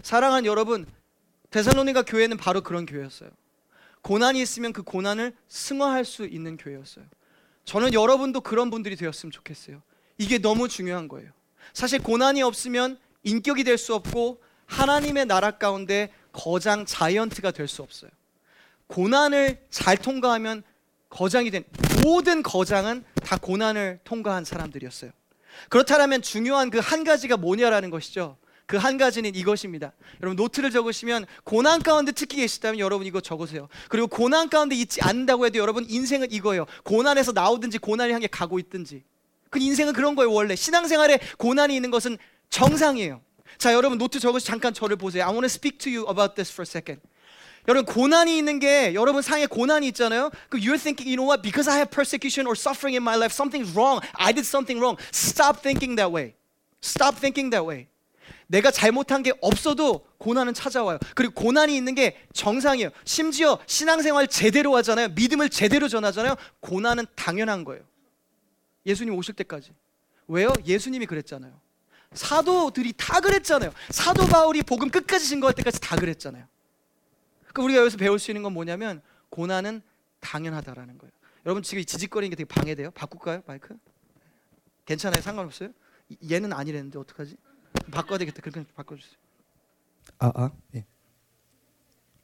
사랑하는 0.02 0.46
여러분, 0.46 0.86
데살로니가 1.50 2.04
교회는 2.04 2.38
바로 2.38 2.62
그런 2.62 2.86
교회였어요. 2.86 3.30
고난이 4.04 4.42
있으면 4.42 4.72
그 4.72 4.84
고난을 4.84 5.36
승화할 5.50 6.06
수 6.06 6.26
있는 6.26 6.56
교회였어요. 6.56 7.04
저는 7.66 7.94
여러분도 7.94 8.40
그런 8.40 8.70
분들이 8.70 8.96
되었으면 8.96 9.32
좋겠어요. 9.32 9.82
이게 10.18 10.38
너무 10.38 10.70
중요한 10.70 11.10
거예요. 11.10 11.30
사실 11.74 12.02
고난이 12.02 12.42
없으면 12.44 12.98
인격이 13.24 13.64
될 13.64 13.78
수 13.78 13.94
없고 13.96 14.42
하나님의 14.66 15.26
나라 15.26 15.52
가운데 15.52 16.12
거장 16.32 16.86
자이언트가 16.86 17.52
될 17.52 17.68
수 17.68 17.82
없어요. 17.82 18.12
고난을 18.88 19.60
잘 19.70 19.98
통과하면 19.98 20.64
거장이 21.10 21.52
된 21.52 21.64
모든 22.04 22.44
거장은 22.44 23.04
다 23.24 23.38
고난을 23.38 24.00
통과한 24.04 24.46
사람들이었어요. 24.46 25.12
그렇다면 25.70 26.22
중요한 26.22 26.70
그 26.70 26.80
한 26.80 27.04
가지가 27.04 27.38
뭐냐라는 27.38 27.90
것이죠. 27.92 28.38
그 28.66 28.78
한 28.78 28.98
가지는 28.98 29.36
이것입니다. 29.36 29.94
여러분 30.22 30.36
노트를 30.36 30.72
적으시면 30.72 31.26
고난 31.44 31.84
가운데 31.84 32.12
특히 32.12 32.38
계시다면 32.38 32.80
여러분 32.80 33.06
이거 33.06 33.22
적으세요. 33.22 33.68
그리고 33.90 34.08
고난 34.08 34.50
가운데 34.50 34.76
있지 34.76 35.02
않는다고 35.02 35.46
해도 35.46 35.60
여러분 35.60 35.86
인생은 35.88 36.32
이거예요. 36.32 36.66
고난에서 36.84 37.34
나오든지 37.34 37.78
고난을 37.78 38.14
향해 38.14 38.26
가고 38.28 38.58
있든지. 38.60 39.04
그 39.54 39.60
인생은 39.60 39.94
그런 39.94 40.16
거예요 40.16 40.32
원래. 40.32 40.56
신앙생활에 40.56 41.20
고난이 41.38 41.76
있는 41.76 41.92
것은 41.92 42.18
정상이에요. 42.50 43.22
자 43.60 43.72
여러분 43.72 44.00
노트 44.00 44.20
적으시 44.20 44.48
잠깐 44.48 44.74
저를 44.74 44.96
보세요. 44.96 45.26
I 45.26 45.30
want 45.30 45.44
to 45.44 45.46
speak 45.46 45.78
to 45.78 45.92
you 45.94 46.10
about 46.10 46.34
this 46.34 46.52
for 46.52 46.66
a 46.66 46.70
second. 46.70 47.00
여러분 47.68 47.86
고난이 47.86 48.36
있는 48.36 48.58
게 48.60 48.96
여러분 48.96 49.22
삶에 49.22 49.46
고난이 49.46 49.88
있잖아요. 49.90 50.32
그 50.50 50.58
you're 50.58 50.82
thinking, 50.82 51.08
you 51.08 51.16
know 51.16 51.30
what? 51.30 51.44
Because 51.44 51.70
I 51.70 51.78
have 51.78 51.92
persecution 51.92 52.48
or 52.48 52.58
suffering 52.58 52.98
in 52.98 53.04
my 53.04 53.16
life, 53.16 53.32
something's 53.32 53.72
wrong. 53.78 54.02
I 54.14 54.34
did 54.34 54.46
something 54.46 54.82
wrong. 54.82 54.98
Stop 55.14 55.62
thinking 55.62 55.96
that 55.96 56.12
way. 56.12 56.34
Stop 56.82 57.22
thinking 57.22 57.54
that 57.54 57.64
way. 57.64 57.88
내가 58.48 58.72
잘못한 58.72 59.22
게 59.22 59.34
없어도 59.40 60.06
고난은 60.18 60.54
찾아와요. 60.56 60.98
그리고 61.14 61.34
고난이 61.36 61.78
있는 61.78 61.94
게 61.94 62.18
정상이에요. 62.34 62.90
심지어 63.06 63.60
신앙생활 63.68 64.28
제대로 64.28 64.76
하잖아요. 64.78 65.10
믿음을 65.10 65.50
제대로 65.50 65.88
전하잖아요. 65.88 66.36
고난은 66.60 67.06
당연한 67.16 67.64
거예요. 67.64 67.84
예수님 68.86 69.16
오실 69.16 69.36
때까지. 69.36 69.72
왜요? 70.28 70.54
예수님이 70.66 71.06
그랬잖아요. 71.06 71.60
사도들이 72.14 72.94
다 72.96 73.20
그랬잖아요. 73.20 73.72
사도 73.90 74.26
바울이 74.28 74.62
복음 74.62 74.90
끝까지 74.90 75.28
증거할 75.28 75.54
때까지 75.56 75.80
다 75.82 75.96
그랬잖아요. 75.96 76.46
그 77.54 77.62
우리가 77.62 77.82
여기서 77.82 77.98
배울 77.98 78.20
수 78.20 78.32
있는 78.32 78.44
건 78.44 78.54
뭐냐면 78.54 79.02
고난은 79.30 79.82
당연하다라는 80.20 80.98
거예요. 80.98 81.12
여러분 81.46 81.62
지금 81.64 81.84
지직거리는 81.84 82.30
게 82.30 82.36
되게 82.36 82.48
방해돼요. 82.48 82.92
바꿀까요, 82.92 83.44
마이크? 83.46 83.76
괜찮아요, 84.86 85.22
상관없어요. 85.22 85.70
얘는 86.30 86.54
아니랬는데 86.54 87.00
어떡하지? 87.00 87.36
바꿔야 87.92 88.18
되겠다. 88.18 88.42
그렇게 88.42 88.64
바꿔주세요. 88.76 89.16
아, 90.20 90.32
아, 90.36 90.52
예. 90.76 90.86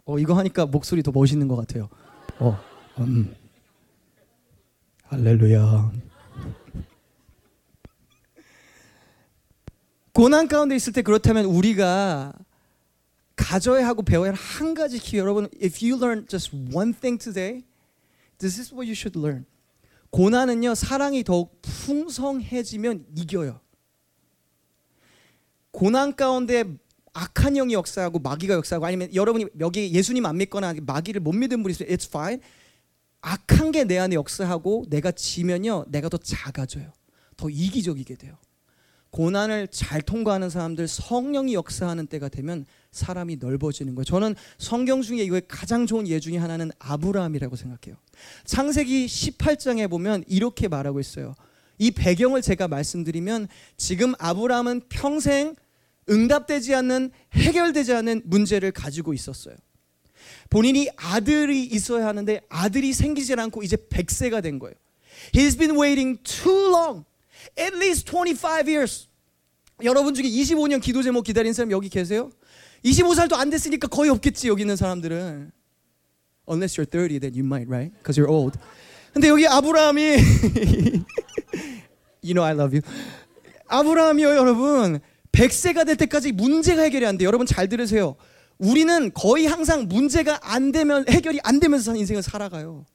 어 0.05 0.19
이거 0.19 0.33
하니까 0.37 0.65
목소리 0.65 1.03
더 1.03 1.11
멋있는 1.11 1.47
것 1.47 1.55
같아요. 1.55 1.89
어, 2.39 2.59
음. 2.99 3.35
할렐루야. 5.03 5.91
고난 10.13 10.47
가운데 10.47 10.75
있을 10.75 10.91
때 10.93 11.01
그렇다면 11.01 11.45
우리가 11.45 12.33
가져야 13.35 13.87
하고 13.87 14.01
배워야 14.03 14.31
할 14.31 14.35
한 14.35 14.73
가지 14.73 14.99
키 14.99 15.17
여러분 15.17 15.47
if 15.63 15.85
you 15.85 15.97
learn 15.97 16.27
just 16.27 16.51
one 16.73 16.93
thing 16.93 17.17
today 17.23 17.63
this 18.39 18.59
is 18.59 18.73
what 18.73 18.85
you 18.87 18.91
should 18.93 19.17
learn. 19.17 19.45
고난은요 20.11 20.75
사랑이 20.75 21.23
더욱 21.23 21.61
풍성해지면 21.61 23.05
이겨요. 23.15 23.59
고난 25.71 26.15
가운데 26.15 26.63
악한 27.13 27.53
영이 27.53 27.73
역사하고 27.73 28.19
마귀가 28.19 28.55
역사하고 28.55 28.85
아니면 28.85 29.13
여러분이 29.13 29.45
여기 29.59 29.93
예수님 29.93 30.25
안 30.25 30.37
믿거나 30.37 30.73
마귀를 30.81 31.21
못 31.21 31.31
믿는 31.33 31.61
분이 31.63 31.71
있어요 31.73 31.89
it's 31.89 32.07
fine 32.07 32.41
악한 33.21 33.71
게 33.71 33.83
내 33.83 33.97
안에 33.97 34.15
역사하고 34.15 34.85
내가 34.89 35.11
지면요 35.11 35.85
내가 35.87 36.09
더 36.09 36.17
작아져요 36.17 36.91
더 37.37 37.49
이기적이게 37.49 38.15
돼요 38.15 38.37
고난을 39.11 39.69
잘 39.69 40.01
통과하는 40.01 40.49
사람들 40.49 40.87
성령이 40.87 41.53
역사하는 41.53 42.07
때가 42.07 42.29
되면 42.29 42.65
사람이 42.91 43.37
넓어지는 43.37 43.95
거예요. 43.95 44.03
저는 44.03 44.35
성경 44.57 45.01
중에 45.01 45.23
이거의 45.23 45.41
가장 45.47 45.87
좋은 45.87 46.07
예 46.07 46.19
중에 46.19 46.37
하나는 46.37 46.71
아브라함이라고 46.79 47.55
생각해요. 47.55 47.99
창세기 48.45 49.07
18장에 49.07 49.89
보면 49.89 50.23
이렇게 50.27 50.67
말하고 50.67 50.99
있어요. 50.99 51.33
이 51.79 51.91
배경을 51.91 52.41
제가 52.41 52.67
말씀드리면 52.67 53.47
지금 53.77 54.13
아브라함은 54.19 54.81
평생 54.89 55.55
응답되지 56.09 56.75
않는 56.75 57.11
해결되지 57.33 57.93
않는 57.93 58.21
문제를 58.25 58.71
가지고 58.71 59.13
있었어요. 59.13 59.55
본인이 60.49 60.89
아들이 60.95 61.63
있어야 61.63 62.07
하는데 62.07 62.41
아들이 62.49 62.93
생기질 62.93 63.39
않고 63.39 63.63
이제 63.63 63.75
100세가 63.75 64.41
된 64.41 64.59
거예요. 64.59 64.75
He's 65.33 65.57
been 65.57 65.77
waiting 65.79 66.21
too 66.23 66.69
long. 66.71 67.05
At 67.57 67.75
least 67.75 68.05
25 68.09 68.67
years. 68.67 69.07
여러분 69.83 70.13
중에 70.13 70.25
25년 70.25 70.81
기도 70.81 71.01
제목 71.01 71.23
기다린 71.23 71.53
사람 71.53 71.71
여기 71.71 71.89
계세요? 71.89 72.31
25살도 72.83 73.33
안 73.33 73.49
됐으니까 73.49 73.87
거의 73.87 74.09
없겠지 74.09 74.47
여기 74.47 74.61
있는 74.63 74.75
사람들은. 74.75 75.51
Unless 76.49 76.81
you're 76.81 76.89
30 76.89 77.19
then 77.19 77.33
you 77.33 77.45
might, 77.45 77.69
right? 77.69 77.93
Because 77.97 78.19
you're 78.19 78.29
old. 78.31 78.57
근데 79.13 79.27
여기 79.27 79.47
아브라함이 79.47 80.17
You 82.21 82.33
know 82.33 82.43
I 82.43 82.53
love 82.53 82.75
you. 82.75 82.81
아브라함이요 83.67 84.35
여러분 84.35 84.99
100세가 85.31 85.85
될 85.85 85.95
때까지 85.95 86.31
문제가 86.31 86.81
해결이 86.83 87.05
안 87.05 87.17
돼요. 87.17 87.27
여러분 87.27 87.45
잘 87.45 87.69
들으세요. 87.69 88.15
우리는 88.59 89.11
거의 89.13 89.45
항상 89.47 89.87
문제가 89.87 90.39
안 90.41 90.71
되면 90.71 91.05
해결이 91.09 91.39
안 91.43 91.59
되면서 91.59 91.85
사는 91.85 91.99
인생을 91.99 92.21
살아가요. 92.21 92.85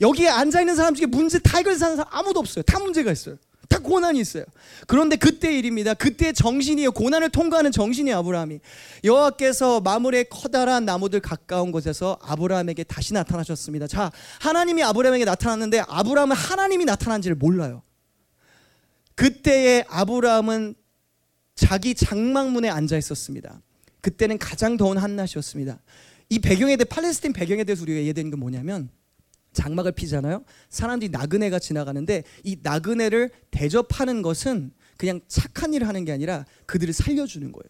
여기에 0.00 0.28
앉아 0.28 0.60
있는 0.60 0.74
사람 0.76 0.94
중에 0.94 1.06
문제 1.06 1.38
다 1.38 1.58
해결 1.58 1.76
사는 1.76 1.96
사람 1.96 2.12
아무도 2.12 2.40
없어요. 2.40 2.62
다 2.62 2.78
문제가 2.78 3.12
있어요. 3.12 3.36
다 3.68 3.78
고난이 3.78 4.18
있어요. 4.18 4.44
그런데 4.86 5.16
그때 5.16 5.56
일입니다. 5.56 5.94
그때 5.94 6.32
정신이에요. 6.32 6.90
고난을 6.90 7.28
통과하는 7.28 7.70
정신이 7.70 8.12
아브라함이. 8.12 8.58
여호와께서 9.04 9.80
마물의 9.82 10.28
커다란 10.30 10.86
나무들 10.86 11.20
가까운 11.20 11.70
곳에서 11.70 12.18
아브라함에게 12.22 12.82
다시 12.84 13.12
나타나셨습니다. 13.12 13.86
자, 13.86 14.10
하나님이 14.40 14.82
아브라함에게 14.82 15.24
나타났는데 15.24 15.84
아브라함은 15.86 16.34
하나님이 16.34 16.84
나타난지를 16.86 17.36
몰라요. 17.36 17.82
그때의 19.14 19.84
아브라함은 19.88 20.74
자기 21.54 21.94
장막문에 21.94 22.70
앉아 22.70 22.96
있었습니다. 22.96 23.60
그때는 24.00 24.38
가장 24.38 24.76
더운 24.76 24.98
한낮이었습니다. 24.98 25.80
이 26.28 26.38
배경에 26.38 26.76
대해 26.76 26.84
팔레스틴 26.84 27.32
배경에 27.32 27.64
대해서 27.64 27.82
우리가 27.82 28.00
이해되는 28.00 28.30
건 28.30 28.40
뭐냐면 28.40 28.88
장막을 29.52 29.92
피잖아요. 29.92 30.44
사람들이 30.68 31.10
나그네가 31.10 31.58
지나가는데 31.58 32.22
이 32.44 32.58
나그네를 32.62 33.30
대접하는 33.50 34.22
것은 34.22 34.72
그냥 34.96 35.20
착한 35.26 35.74
일을 35.74 35.88
하는 35.88 36.04
게 36.04 36.12
아니라 36.12 36.44
그들을 36.66 36.92
살려주는 36.94 37.50
거예요. 37.50 37.64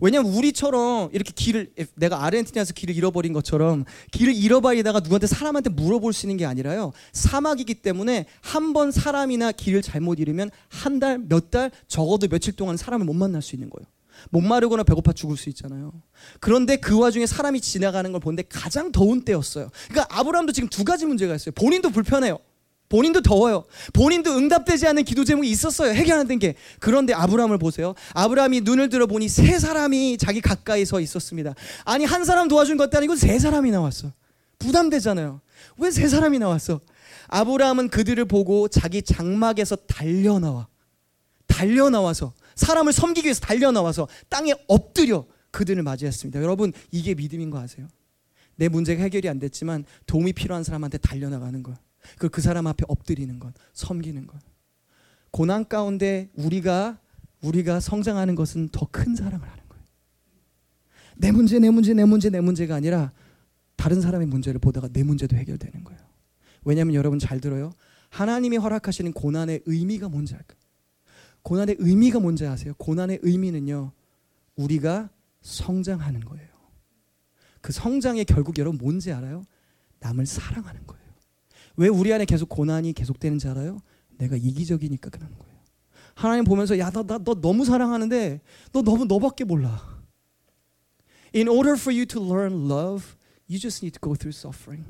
왜냐면 0.00 0.32
우리처럼 0.32 1.10
이렇게 1.12 1.32
길을 1.34 1.72
내가 1.96 2.24
아르헨티나에서 2.24 2.72
길을 2.74 2.94
잃어버린 2.94 3.32
것처럼 3.32 3.84
길을 4.12 4.34
잃어버리다가 4.34 5.00
누구한테 5.00 5.26
사람한테 5.26 5.70
물어볼 5.70 6.12
수 6.12 6.26
있는 6.26 6.36
게 6.36 6.46
아니라요. 6.46 6.92
사막이기 7.12 7.74
때문에 7.74 8.26
한 8.40 8.72
번 8.72 8.92
사람이나 8.92 9.50
길을 9.50 9.82
잘못 9.82 10.20
잃으면 10.20 10.50
한 10.68 11.00
달, 11.00 11.18
몇 11.18 11.50
달, 11.50 11.72
적어도 11.88 12.28
며칠 12.28 12.52
동안 12.54 12.76
사람을 12.76 13.04
못 13.04 13.14
만날 13.14 13.42
수 13.42 13.56
있는 13.56 13.68
거예요. 13.68 13.84
목마르거나 14.30 14.82
배고파 14.82 15.12
죽을 15.12 15.36
수 15.36 15.48
있잖아요. 15.48 15.92
그런데 16.40 16.76
그 16.76 16.98
와중에 16.98 17.26
사람이 17.26 17.60
지나가는 17.60 18.10
걸 18.12 18.20
보는데 18.20 18.42
가장 18.48 18.92
더운 18.92 19.24
때였어요. 19.24 19.70
그러니까 19.88 20.18
아브라함도 20.18 20.52
지금 20.52 20.68
두 20.68 20.84
가지 20.84 21.06
문제가 21.06 21.34
있어요. 21.34 21.52
본인도 21.54 21.90
불편해요. 21.90 22.38
본인도 22.88 23.22
더워요. 23.22 23.64
본인도 23.92 24.36
응답되지 24.36 24.88
않는 24.88 25.04
기도 25.04 25.24
제목이 25.24 25.48
있었어요. 25.48 25.92
해결 25.92 26.18
안된 26.18 26.40
게. 26.40 26.56
그런데 26.80 27.12
아브라함을 27.14 27.56
보세요. 27.58 27.94
아브라함이 28.14 28.62
눈을 28.62 28.88
들어 28.88 29.06
보니 29.06 29.28
세 29.28 29.58
사람이 29.60 30.18
자기 30.18 30.40
가까이 30.40 30.84
서 30.84 31.00
있었습니다. 31.00 31.54
아니 31.84 32.04
한 32.04 32.24
사람 32.24 32.48
도와준 32.48 32.76
것도 32.76 32.96
아니고 32.98 33.14
세 33.14 33.38
사람이 33.38 33.70
나왔어. 33.70 34.12
부담되잖아요. 34.58 35.40
왜 35.78 35.90
세 35.92 36.08
사람이 36.08 36.38
나왔어? 36.40 36.80
아브라함은 37.28 37.90
그들을 37.90 38.24
보고 38.24 38.66
자기 38.66 39.02
장막에서 39.02 39.76
달려 39.86 40.40
나와. 40.40 40.66
달려 41.50 41.90
나와서 41.90 42.32
사람을 42.54 42.92
섬기기 42.92 43.26
위해서 43.26 43.40
달려 43.40 43.72
나와서 43.72 44.08
땅에 44.28 44.54
엎드려 44.68 45.26
그들을 45.50 45.82
맞이했습니다. 45.82 46.40
여러분 46.42 46.72
이게 46.90 47.14
믿음인 47.14 47.50
거 47.50 47.58
아세요? 47.58 47.88
내 48.56 48.68
문제가 48.68 49.02
해결이 49.02 49.28
안 49.28 49.38
됐지만 49.38 49.84
도움이 50.06 50.32
필요한 50.32 50.62
사람한테 50.64 50.98
달려 50.98 51.28
나가는 51.28 51.62
거. 51.62 51.74
그리고 52.18 52.32
그 52.32 52.40
사람 52.40 52.66
앞에 52.66 52.84
엎드리는 52.88 53.38
것, 53.38 53.52
섬기는 53.72 54.26
것. 54.26 54.38
고난 55.30 55.66
가운데 55.68 56.30
우리가 56.34 56.98
우리가 57.42 57.80
성장하는 57.80 58.34
것은 58.34 58.68
더 58.70 58.86
큰 58.90 59.14
사랑을 59.16 59.46
하는 59.48 59.62
거예요. 59.68 59.84
내 61.16 61.30
문제, 61.32 61.58
내 61.58 61.70
문제, 61.70 61.94
내 61.94 62.04
문제, 62.04 62.30
내 62.30 62.40
문제가 62.40 62.74
아니라 62.74 63.12
다른 63.76 64.00
사람의 64.00 64.26
문제를 64.28 64.60
보다가 64.60 64.88
내 64.88 65.02
문제도 65.02 65.34
해결되는 65.36 65.84
거예요. 65.84 66.00
왜냐하면 66.64 66.94
여러분 66.94 67.18
잘 67.18 67.40
들어요. 67.40 67.72
하나님이 68.10 68.58
허락하시는 68.58 69.12
고난의 69.12 69.62
의미가 69.66 70.08
뭔지 70.08 70.34
알까? 70.34 70.54
고난의 71.42 71.76
의미가 71.78 72.20
뭔지 72.20 72.46
아세요? 72.46 72.74
고난의 72.78 73.20
의미는요. 73.22 73.92
우리가 74.56 75.10
성장하는 75.40 76.20
거예요. 76.20 76.48
그 77.60 77.72
성장의 77.72 78.24
결국 78.24 78.58
여러분 78.58 78.78
뭔지 78.78 79.12
알아요? 79.12 79.42
남을 80.00 80.26
사랑하는 80.26 80.86
거예요. 80.86 81.04
왜 81.76 81.88
우리 81.88 82.12
안에 82.12 82.24
계속 82.24 82.48
고난이 82.48 82.92
계속되는지 82.92 83.48
알아요? 83.48 83.78
내가 84.18 84.36
이기적이니까 84.36 85.10
그러는 85.10 85.36
거예요. 85.38 85.50
하나님 86.14 86.44
보면서 86.44 86.78
야, 86.78 86.90
너, 86.90 87.02
나, 87.04 87.18
너 87.18 87.34
너무 87.34 87.64
사랑하는데 87.64 88.40
너 88.72 88.82
너무 88.82 89.04
너밖에 89.06 89.44
몰라. 89.44 90.00
In 91.34 91.48
order 91.48 91.74
for 91.74 91.94
you 91.94 92.04
to 92.06 92.22
learn 92.22 92.70
love, 92.70 93.16
you 93.48 93.58
just 93.58 93.84
need 93.84 93.98
to 93.98 94.00
go 94.00 94.14
through 94.14 94.36
suffering. 94.36 94.84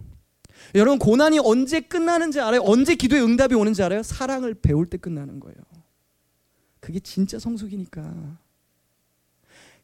여러분 0.75 0.99
고난이 0.99 1.39
언제 1.39 1.81
끝나는지 1.81 2.41
알아요? 2.41 2.63
언제 2.65 2.95
기도의 2.95 3.23
응답이 3.23 3.55
오는지 3.55 3.83
알아요? 3.83 4.03
사랑을 4.03 4.55
배울 4.55 4.87
때 4.87 4.97
끝나는 4.97 5.41
거예요. 5.41 5.57
그게 6.81 6.99
진짜 7.01 7.39
성숙이니까. 7.39 8.39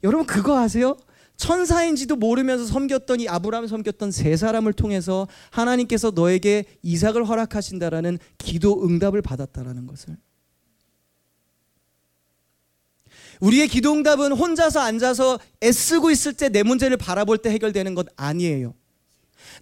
여러분 0.02 0.26
그거 0.26 0.58
아세요? 0.58 0.96
천사인지도 1.36 2.16
모르면서 2.16 2.64
섬겼던 2.64 3.20
이 3.20 3.28
아브라함을 3.28 3.68
섬겼던 3.68 4.10
세 4.10 4.36
사람을 4.36 4.72
통해서 4.72 5.28
하나님께서 5.50 6.10
너에게 6.10 6.64
이삭을 6.82 7.28
허락하신다라는 7.28 8.18
기도 8.38 8.84
응답을 8.84 9.20
받았다라는 9.20 9.86
것을. 9.86 10.16
우리의 13.40 13.68
기도 13.68 13.92
응답은 13.92 14.32
혼자서 14.32 14.80
앉아서 14.80 15.38
애쓰고 15.62 16.10
있을 16.10 16.32
때 16.32 16.48
내 16.48 16.62
문제를 16.62 16.96
바라볼 16.96 17.36
때 17.38 17.50
해결되는 17.50 17.94
것 17.94 18.06
아니에요. 18.16 18.74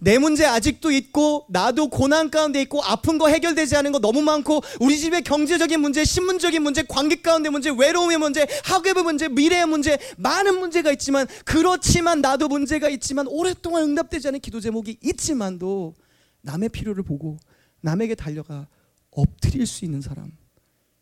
내 0.01 0.17
문제 0.17 0.45
아직도 0.45 0.91
있고 0.91 1.45
나도 1.49 1.89
고난 1.89 2.29
가운데 2.29 2.61
있고 2.61 2.83
아픈 2.83 3.17
거 3.17 3.27
해결되지 3.27 3.75
않은 3.77 3.91
거 3.91 3.99
너무 3.99 4.21
많고 4.21 4.61
우리 4.79 4.97
집의 4.97 5.23
경제적인 5.23 5.79
문제, 5.79 6.03
신문적인 6.03 6.61
문제, 6.61 6.83
관계 6.83 7.21
가운데 7.21 7.49
문제, 7.49 7.69
외로움의 7.69 8.17
문제, 8.17 8.47
학업의 8.63 9.03
문제, 9.03 9.27
미래의 9.27 9.65
문제 9.65 9.97
많은 10.17 10.59
문제가 10.59 10.91
있지만 10.91 11.27
그렇지만 11.45 12.21
나도 12.21 12.47
문제가 12.47 12.89
있지만 12.89 13.27
오랫동안 13.27 13.83
응답되지 13.83 14.29
않은 14.29 14.39
기도 14.39 14.59
제목이 14.59 14.97
있지만도 15.01 15.95
남의 16.41 16.69
필요를 16.69 17.03
보고 17.03 17.37
남에게 17.81 18.15
달려가 18.15 18.67
엎드릴 19.11 19.65
수 19.65 19.85
있는 19.85 20.01
사람 20.01 20.31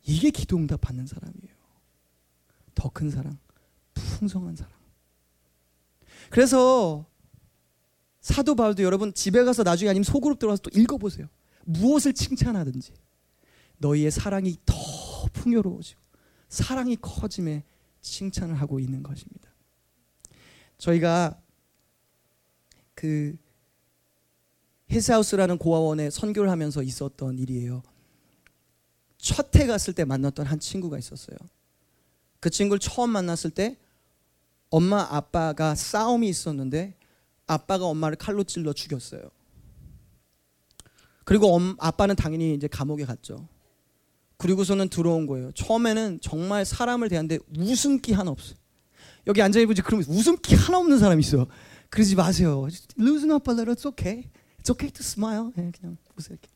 이게 0.06 0.30
기도 0.30 0.56
응답 0.56 0.82
받는 0.82 1.06
사람이에요. 1.06 1.54
더 2.74 2.90
큰 2.90 3.10
사랑, 3.10 3.38
풍성한 3.94 4.56
사랑. 4.56 4.72
그래서 6.30 7.06
사도 8.24 8.54
바울도 8.54 8.82
여러분 8.82 9.12
집에 9.12 9.44
가서 9.44 9.64
나중에 9.64 9.90
아니면 9.90 10.02
소그룹 10.02 10.38
들어가서 10.38 10.62
또 10.62 10.70
읽어보세요. 10.72 11.28
무엇을 11.66 12.14
칭찬하든지 12.14 12.94
너희의 13.76 14.10
사랑이 14.10 14.56
더 14.64 14.74
풍요로워지고 15.34 16.00
사랑이 16.48 16.96
커짐에 16.96 17.64
칭찬을 18.00 18.54
하고 18.54 18.80
있는 18.80 19.02
것입니다. 19.02 19.50
저희가 20.78 21.38
그 22.94 23.36
힐스하우스라는 24.88 25.58
고아원에 25.58 26.08
선교를 26.08 26.50
하면서 26.50 26.82
있었던 26.82 27.38
일이에요. 27.38 27.82
첫 29.18 29.54
해 29.56 29.66
갔을 29.66 29.92
때 29.92 30.06
만났던 30.06 30.46
한 30.46 30.58
친구가 30.58 30.98
있었어요. 30.98 31.36
그 32.40 32.48
친구를 32.48 32.78
처음 32.78 33.10
만났을 33.10 33.50
때 33.50 33.76
엄마 34.70 35.02
아빠가 35.10 35.74
싸움이 35.74 36.26
있었는데 36.26 36.96
아빠가 37.46 37.86
엄마를 37.86 38.16
칼로 38.16 38.44
찔러 38.44 38.72
죽였어요. 38.72 39.22
그리고 41.24 41.54
엄, 41.54 41.76
아빠는 41.78 42.16
당연히 42.16 42.54
이제 42.54 42.68
감옥에 42.68 43.04
갔죠. 43.04 43.48
그리고서는 44.36 44.88
들어온 44.88 45.26
거예요. 45.26 45.52
처음에는 45.52 46.20
정말 46.20 46.64
사람을 46.64 47.08
대하는데 47.08 47.38
웃음기 47.56 48.12
하나 48.12 48.30
없어요. 48.30 48.56
여기 49.26 49.40
앉아 49.40 49.60
있지 49.60 49.82
그러면 49.82 50.06
웃음기 50.08 50.54
하나 50.54 50.78
없는 50.78 50.98
사람 50.98 51.18
있어요. 51.18 51.46
그러지 51.88 52.14
마세요. 52.14 52.66
Loosen 52.98 53.30
up 53.30 53.50
a 53.50 53.54
little. 53.54 53.74
It's 53.74 53.86
okay. 53.86 54.30
It's 54.58 54.70
okay 54.70 54.90
to 54.90 55.00
smile. 55.00 55.50
네, 55.54 55.70
그냥. 55.78 55.96
이렇게. 56.18 56.48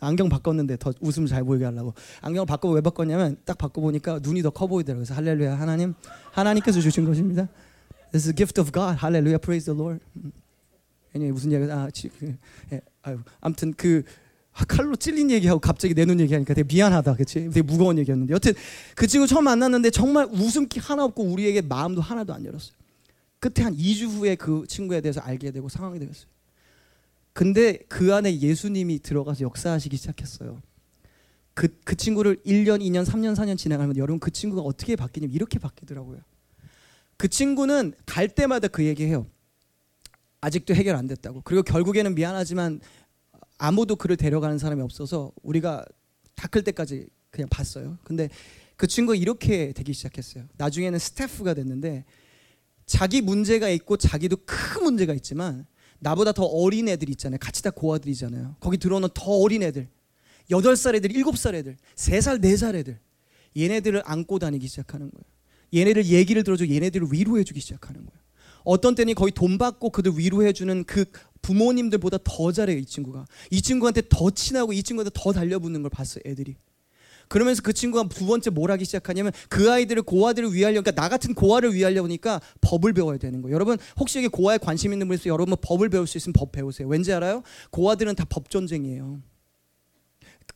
안경 0.00 0.28
바꿨는데 0.28 0.76
더 0.76 0.92
웃음 1.00 1.26
잘 1.26 1.44
보이게 1.44 1.64
하려고 1.64 1.94
안경을 2.20 2.46
바꿔 2.46 2.70
왜 2.70 2.80
바꿨냐면 2.80 3.36
딱 3.44 3.56
바꿔 3.56 3.80
보니까 3.80 4.18
눈이 4.22 4.42
더 4.42 4.50
커 4.50 4.66
보이더라고요. 4.66 5.04
그래서 5.04 5.14
할렐루야 5.14 5.58
하나님 5.58 5.94
하나님께서 6.32 6.80
주신 6.80 7.04
것입니다. 7.04 7.48
This 8.14 8.28
is 8.28 8.30
a 8.30 8.32
gift 8.32 8.60
of 8.60 8.70
God. 8.70 8.96
할렐루야 8.96 9.38
praise 9.38 9.64
the 9.64 9.76
Lord. 9.76 9.98
아니 11.12 11.32
무슨 11.32 11.50
얘기 11.50 11.64
아 11.68 11.90
지, 11.90 12.08
그, 12.08 12.36
예, 12.70 12.80
아유 13.02 13.18
아무튼 13.40 13.74
그 13.76 14.04
아, 14.52 14.64
칼로 14.64 14.94
찔린 14.94 15.32
얘기하고 15.32 15.58
갑자기 15.58 15.94
내 15.94 16.04
눈 16.04 16.20
얘기하니까 16.20 16.54
되게 16.54 16.64
미안하다, 16.72 17.14
그렇지? 17.14 17.50
되게 17.50 17.62
무거운 17.62 17.98
얘기였는데 17.98 18.32
여튼 18.32 18.52
그 18.94 19.08
친구 19.08 19.26
처음 19.26 19.42
만났는데 19.42 19.90
정말 19.90 20.28
웃음기 20.30 20.78
하나 20.78 21.04
없고 21.06 21.24
우리에게 21.24 21.62
마음도 21.62 22.00
하나도 22.00 22.32
안 22.32 22.44
열었어요. 22.44 22.76
끝에 23.40 23.64
한 23.64 23.76
2주 23.76 24.06
후에 24.06 24.36
그 24.36 24.64
친구에 24.68 25.00
대해서 25.00 25.20
알게 25.20 25.50
되고 25.50 25.68
상황이 25.68 25.98
되었어요. 25.98 26.28
근데 27.32 27.78
그 27.88 28.14
안에 28.14 28.38
예수님이 28.38 29.00
들어가서 29.00 29.40
역사하시기 29.40 29.96
시작했어요. 29.96 30.62
그, 31.52 31.66
그 31.82 31.96
친구를 31.96 32.36
1년, 32.46 32.80
2년, 32.80 33.04
3년, 33.04 33.34
4년 33.34 33.58
지나가면 33.58 33.96
여러분 33.96 34.20
그 34.20 34.30
친구가 34.30 34.62
어떻게 34.62 34.94
바뀌냐면 34.94 35.34
이렇게 35.34 35.58
바뀌더라고요. 35.58 36.20
그 37.24 37.28
친구는 37.28 37.94
갈 38.04 38.28
때마다 38.28 38.68
그 38.68 38.84
얘기해요. 38.84 39.26
아직도 40.42 40.74
해결 40.74 40.94
안 40.94 41.06
됐다고. 41.06 41.40
그리고 41.42 41.62
결국에는 41.62 42.14
미안하지만 42.14 42.82
아무도 43.56 43.96
그를 43.96 44.18
데려가는 44.18 44.58
사람이 44.58 44.82
없어서 44.82 45.32
우리가 45.42 45.86
다 46.34 46.48
클 46.48 46.62
때까지 46.64 47.06
그냥 47.30 47.48
봤어요. 47.48 47.96
근데 48.04 48.28
그 48.76 48.86
친구가 48.86 49.16
이렇게 49.16 49.72
되기 49.72 49.94
시작했어요. 49.94 50.44
나중에는 50.58 50.98
스태프가 50.98 51.54
됐는데 51.54 52.04
자기 52.84 53.22
문제가 53.22 53.70
있고 53.70 53.96
자기도 53.96 54.36
큰 54.44 54.82
문제가 54.82 55.14
있지만 55.14 55.64
나보다 56.00 56.32
더 56.32 56.44
어린 56.44 56.90
애들 56.90 57.08
있잖아요. 57.08 57.38
같이 57.38 57.62
다 57.62 57.70
고아들이잖아요. 57.70 58.56
거기 58.60 58.76
들어오는 58.76 59.08
더 59.14 59.30
어린 59.30 59.62
애들. 59.62 59.88
여덟 60.50 60.76
살 60.76 60.94
애들, 60.94 61.10
일곱 61.16 61.38
살 61.38 61.54
애들, 61.54 61.78
세 61.96 62.20
살, 62.20 62.38
네살 62.42 62.76
애들. 62.76 63.00
얘네들을 63.56 64.02
안고 64.04 64.40
다니기 64.40 64.68
시작하는 64.68 65.10
거예요. 65.10 65.33
얘네들 65.74 66.06
얘기를 66.06 66.42
들어줘 66.44 66.66
얘네들을 66.66 67.08
위로해주기 67.10 67.60
시작하는 67.60 68.00
거예요. 68.06 68.20
어떤 68.64 68.94
때는 68.94 69.14
거의 69.14 69.32
돈 69.32 69.58
받고 69.58 69.90
그들 69.90 70.12
위로해주는 70.16 70.84
그 70.84 71.04
부모님들보다 71.42 72.18
더 72.24 72.52
잘해요 72.52 72.78
이 72.78 72.84
친구가. 72.84 73.26
이 73.50 73.60
친구한테 73.60 74.02
더 74.08 74.30
친하고 74.30 74.72
이 74.72 74.82
친구한테 74.82 75.10
더 75.14 75.32
달려붙는 75.32 75.82
걸 75.82 75.90
봤어요 75.90 76.22
애들이. 76.26 76.56
그러면서 77.28 77.62
그 77.62 77.72
친구가 77.72 78.08
두 78.08 78.26
번째 78.26 78.50
뭘 78.50 78.70
하기 78.70 78.84
시작하냐면 78.84 79.32
그 79.48 79.70
아이들을 79.72 80.02
고아들을 80.02 80.52
위하려 80.52 80.82
그러니까 80.82 80.92
나 81.02 81.08
같은 81.08 81.34
고아를 81.34 81.74
위하려니까 81.74 82.40
법을 82.60 82.92
배워야 82.92 83.16
되는 83.18 83.40
거예요. 83.42 83.54
여러분 83.54 83.78
혹시 83.98 84.18
여기 84.18 84.28
고아에 84.28 84.58
관심 84.58 84.92
있는 84.92 85.08
분 85.08 85.14
있어요? 85.16 85.32
여러분 85.32 85.56
법을 85.60 85.88
배울 85.88 86.06
수 86.06 86.18
있으면 86.18 86.34
법 86.34 86.52
배우세요. 86.52 86.86
왠지 86.88 87.12
알아요? 87.12 87.42
고아들은 87.70 88.14
다 88.14 88.24
법 88.28 88.50
전쟁이에요. 88.50 89.20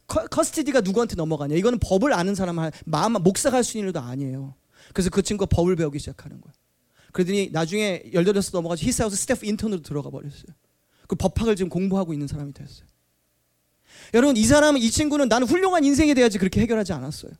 커스티디가 0.06 0.80
누구한테 0.82 1.16
넘어가냐? 1.16 1.54
이거는 1.56 1.78
법을 1.78 2.12
아는 2.12 2.34
사람 2.34 2.58
한 2.58 2.70
마음 2.84 3.12
목사가 3.14 3.56
할 3.58 3.64
수 3.64 3.76
있는 3.78 3.88
일도 3.88 4.00
아니에요. 4.00 4.54
그래서 4.92 5.10
그 5.10 5.22
친구가 5.22 5.48
법을 5.54 5.76
배우기 5.76 5.98
시작하는 5.98 6.40
거예요. 6.40 6.52
그러더니 7.12 7.50
나중에 7.50 8.02
열여덟 8.12 8.42
넘어가서 8.52 8.84
히사우스 8.84 9.16
스태프 9.16 9.46
인턴으로 9.46 9.82
들어가 9.82 10.10
버렸어요. 10.10 10.46
그 11.06 11.16
법학을 11.16 11.56
지금 11.56 11.68
공부하고 11.70 12.12
있는 12.12 12.26
사람이 12.26 12.52
됐어요. 12.52 12.86
여러분 14.14 14.36
이 14.36 14.44
사람은 14.44 14.80
이 14.80 14.90
친구는 14.90 15.28
나는 15.28 15.46
훌륭한 15.46 15.84
인생이 15.84 16.14
돼야지 16.14 16.38
그렇게 16.38 16.60
해결하지 16.60 16.92
않았어요. 16.92 17.32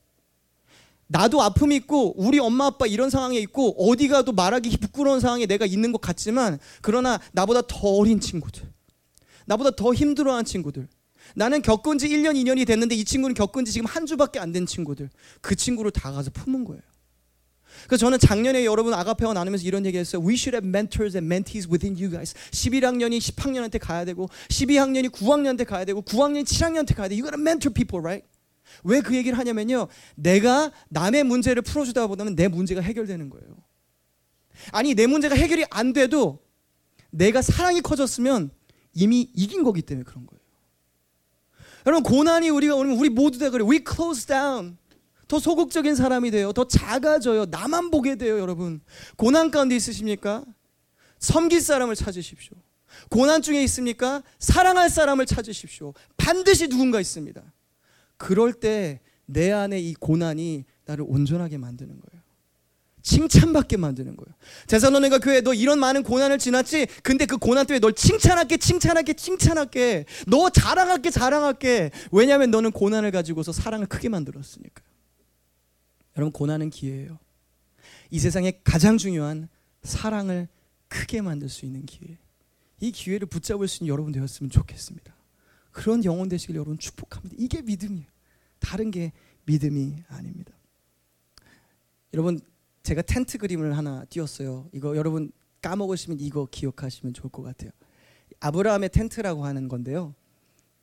나도 1.07 1.41
아픔이 1.41 1.77
있고 1.77 2.15
우리 2.21 2.39
엄마 2.39 2.67
아빠 2.67 2.87
이런 2.87 3.09
상황에 3.09 3.39
있고 3.39 3.75
어디 3.91 4.09
가도 4.09 4.33
말하기 4.33 4.77
부끄러운 4.77 5.21
상황에 5.21 5.47
내가 5.47 5.65
있는 5.65 5.93
것 5.93 6.01
같지만 6.01 6.59
그러나 6.83 7.19
나보다 7.33 7.63
더 7.63 7.89
어린 7.89 8.21
친구들 8.21 8.71
나보다 9.47 9.71
더 9.71 9.95
힘들어하는 9.95 10.45
친구들 10.45 10.87
나는 11.35 11.63
겪은 11.63 11.99
지 11.99 12.09
1년 12.09 12.35
2년이 12.35 12.67
됐는데 12.67 12.95
이 12.95 13.05
친구는 13.05 13.35
겪은 13.35 13.65
지 13.65 13.73
지금 13.73 13.87
한 13.87 14.05
주밖에 14.07 14.39
안 14.39 14.53
된 14.53 14.67
친구들 14.67 15.09
그 15.41 15.55
친구를 15.57 15.91
다 15.91 16.13
가서 16.13 16.31
품은 16.31 16.65
거예요. 16.65 16.83
그래서 17.87 18.01
저는 18.07 18.19
작년에 18.19 18.65
여러분 18.65 18.93
아가페어 18.95 19.33
나누면서 19.33 19.65
이런 19.65 19.87
얘기했어요. 19.87 20.23
We 20.23 20.35
should 20.35 20.55
have 20.57 20.67
mentors 20.67 21.17
and 21.17 21.27
mentees 21.27 21.69
within 21.69 21.95
you 21.97 22.11
guys. 22.11 22.35
11학년이 22.51 23.19
10학년한테 23.19 23.79
가야 23.81 24.05
되고 24.05 24.29
12학년이 24.49 25.11
9학년한테 25.11 25.67
가야 25.67 25.85
되고 25.85 26.03
9학년이 26.03 26.45
7학년한테 26.45 26.95
가야 26.95 27.09
돼. 27.09 27.15
You 27.15 27.25
gotta 27.25 27.41
mentor 27.41 27.73
people, 27.73 28.03
right? 28.03 28.27
왜 28.85 29.01
그 29.01 29.17
얘기를 29.17 29.39
하냐면요. 29.39 29.89
내가 30.15 30.71
남의 30.89 31.25
문제를 31.25 31.63
풀어주다 31.63 32.07
보다는 32.07 32.37
내 32.37 32.49
문제가 32.49 32.81
해결되는 32.81 33.31
거예요. 33.31 33.57
아니 34.73 34.95
내 34.95 35.07
문제가 35.07 35.35
해결이 35.35 35.65
안 35.71 35.93
돼도 35.93 36.41
내가 37.11 37.43
사랑이 37.43 37.81
커졌으면 37.81 38.51
이미 38.93 39.31
이긴 39.35 39.63
거기 39.63 39.83
때문에 39.83 40.05
그런 40.05 40.27
거예요. 40.27 40.39
여러분 41.87 42.03
고난이 42.03 42.51
우리가 42.51 42.75
오면 42.75 42.99
우리 42.99 43.09
모두 43.09 43.39
다 43.39 43.51
그래. 43.51 43.65
We 43.65 43.81
close 43.89 44.27
down. 44.27 44.77
더 45.29 45.39
소극적인 45.39 45.95
사람이 45.95 46.31
돼요. 46.31 46.53
더 46.53 46.67
작아져요. 46.67 47.45
나만 47.47 47.91
보게 47.91 48.17
돼요, 48.17 48.39
여러분. 48.39 48.81
고난 49.17 49.51
가운데 49.51 49.77
있으십니까? 49.77 50.45
섬길 51.19 51.61
사람을 51.61 51.95
찾으십시오. 51.95 52.57
고난 53.11 53.43
중에 53.43 53.63
있습니까? 53.65 54.23
사랑할 54.39 54.89
사람을 54.91 55.27
찾으십시오. 55.27 55.93
반드시 56.17 56.69
누군가 56.69 57.01
있습니다. 57.01 57.43
그럴 58.17 58.53
때 58.55 59.01
내 59.29 59.53
안에 59.53 59.79
이 59.79 59.95
고난이 59.95 60.65
나를 60.87 61.05
온전하게 61.07 61.59
만드는 61.59 61.91
거예요. 61.91 62.23
칭찬받게 63.03 63.77
만드는 63.77 64.17
거예요. 64.17 64.35
대사로니가 64.67 65.19
교회 65.19 65.41
너 65.41 65.55
이런 65.55 65.79
많은 65.79 66.03
고난을 66.03 66.39
지났지? 66.39 66.87
근데 67.03 67.27
그 67.27 67.37
고난 67.37 67.65
때문에 67.67 67.81
널 67.81 67.93
칭찬할게, 67.95 68.57
칭찬할게, 68.57 69.13
칭찬할게. 69.15 70.07
너 70.27 70.51
자랑할게, 70.51 71.11
자랑할게. 71.11 71.91
왜냐하면 72.11 72.51
너는 72.51 72.73
고난을 72.73 73.11
가지고서 73.11 73.53
사랑을 73.53 73.87
크게 73.87 74.09
만들었으니까. 74.09 74.83
여러분 76.19 76.33
고난은 76.33 76.69
기회예요. 76.69 77.19
이 78.11 78.19
세상에 78.19 78.61
가장 78.65 78.99
중요한 78.99 79.49
사랑을 79.83 80.49
크게 80.89 81.23
만들 81.23 81.49
수 81.49 81.65
있는 81.65 81.87
기회. 81.87 82.19
이 82.81 82.91
기회를 82.91 83.29
붙잡을 83.29 83.69
수 83.69 83.83
있는 83.83 83.93
여러분 83.93 84.13
되었으면 84.13 84.51
좋겠습니다. 84.51 85.15
그런 85.71 86.05
영혼 86.05 86.29
되시길 86.29 86.57
여러분 86.57 86.77
축복합니다. 86.77 87.37
이게 87.39 87.63
믿음이에요. 87.63 88.07
다른 88.59 88.91
게 88.91 89.13
믿음이 89.47 90.03
아닙니다. 90.09 90.53
여러분 92.13 92.41
제가 92.83 93.03
텐트 93.03 93.39
그림을 93.39 93.77
하나 93.77 94.05
띄웠어요. 94.07 94.69
이거 94.73 94.97
여러분 94.97 95.31
까먹으시면 95.63 96.19
이거 96.21 96.49
기억하시면 96.51 97.15
좋을 97.15 97.31
것 97.31 97.43
같아요. 97.43 97.71
아브라함의 98.41 98.89
텐트라고 98.91 99.45
하는 99.45 99.69
건데요. 99.69 100.15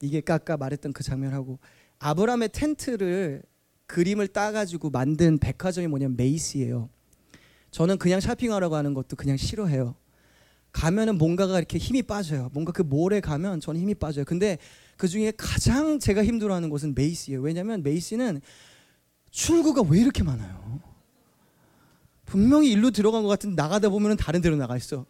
이게 0.02 0.22
아까 0.28 0.56
말했던 0.56 0.94
그 0.94 1.04
장면하고 1.04 1.60
아브라함의 2.00 2.50
텐트를 2.54 3.44
그림을 3.88 4.28
따가지고 4.28 4.90
만든 4.90 5.38
백화점이 5.38 5.88
뭐냐면 5.88 6.18
메이시예요. 6.18 6.90
저는 7.72 7.98
그냥 7.98 8.20
쇼핑하라고 8.20 8.76
하는 8.76 8.94
것도 8.94 9.16
그냥 9.16 9.38
싫어해요. 9.38 9.96
가면은 10.72 11.18
뭔가가 11.18 11.58
이렇게 11.58 11.78
힘이 11.78 12.02
빠져요. 12.04 12.50
뭔가 12.54 12.72
그 12.72 12.82
몰에 12.82 13.22
가면 13.22 13.62
저는 13.62 13.80
힘이 13.80 13.96
빠져요. 13.96 14.26
근데 14.26 14.58
그 14.98 15.08
중에 15.08 15.32
가장 15.38 16.00
제가 16.00 16.24
힘들어하는 16.24 16.70
곳은 16.70 16.94
메이시예요. 16.96 17.42
왜냐하면 17.42 17.84
메이시는 17.84 18.42
출구가 19.32 19.84
왜 19.90 20.00
이렇게 20.00 20.24
많아요? 20.24 20.82
분명히 22.26 22.72
일로 22.72 22.92
들어간 22.92 23.24
것 23.24 23.30
같은데 23.30 23.62
나가다 23.62 23.90
보면 23.90 24.18
다른 24.18 24.42
데로 24.42 24.56
나가 24.56 24.76
있어. 24.76 25.06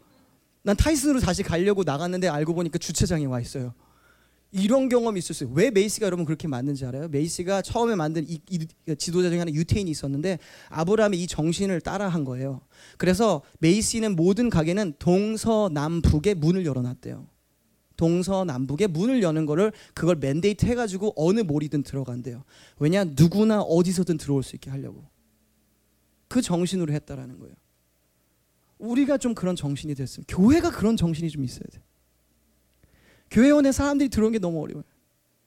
난 0.64 0.76
타이슨으로 0.76 1.20
다시 1.20 1.44
가려고 1.44 1.84
나갔는데 1.84 2.28
알고 2.28 2.54
보니까 2.54 2.78
주차장에 2.78 3.26
와 3.26 3.40
있어요. 3.40 3.74
이런 4.56 4.88
경험이 4.88 5.20
있었어요. 5.20 5.50
왜 5.54 5.70
메이시가 5.70 6.06
여러분 6.06 6.24
그렇게 6.24 6.48
만든지 6.48 6.86
알아요? 6.86 7.10
메이시가 7.10 7.62
처음에 7.62 7.96
만든 7.96 8.24
이, 8.26 8.40
이 8.50 8.66
지도자 8.98 9.30
중에 9.30 9.40
하나 9.40 9.52
유태인이 9.52 9.92
있었는데 9.92 10.40
아브라함의 10.70 11.22
이 11.22 11.28
정신을 11.28 11.82
따라한 11.82 12.24
거예요. 12.24 12.62
그래서 12.98 13.42
메이시는 13.60 14.16
모든 14.16 14.50
가게는 14.50 14.94
동서남북에 14.98 16.36
문을 16.36 16.66
열어놨대요. 16.66 17.28
동서남북에 17.98 18.88
문을 18.88 19.22
여는 19.24 19.46
거를 19.46 19.74
그걸 19.94 20.16
맨데이트 20.16 20.66
해가지고 20.66 21.14
어느 21.18 21.42
몰이든 21.42 21.84
들어간대요. 21.84 22.46
왜냐 22.80 23.04
누구나 23.04 23.62
어디서든 23.62 24.18
들어올 24.18 24.42
수 24.42 24.56
있게 24.56 24.70
하려고. 24.70 25.04
그 26.30 26.42
정신으로 26.42 26.94
했다라는 26.94 27.40
거예요. 27.40 27.56
우리가 28.78 29.18
좀 29.18 29.36
그런 29.36 29.56
정신이 29.58 29.96
됐으면 29.96 30.26
교회가 30.30 30.72
그런 30.72 30.96
정신이 30.96 31.30
좀 31.30 31.44
있어야 31.44 31.68
돼. 31.72 31.82
교회원에 33.32 33.72
사람들이 33.72 34.10
들어오는 34.10 34.32
게 34.32 34.40
너무 34.40 34.62
어려워요. 34.62 34.84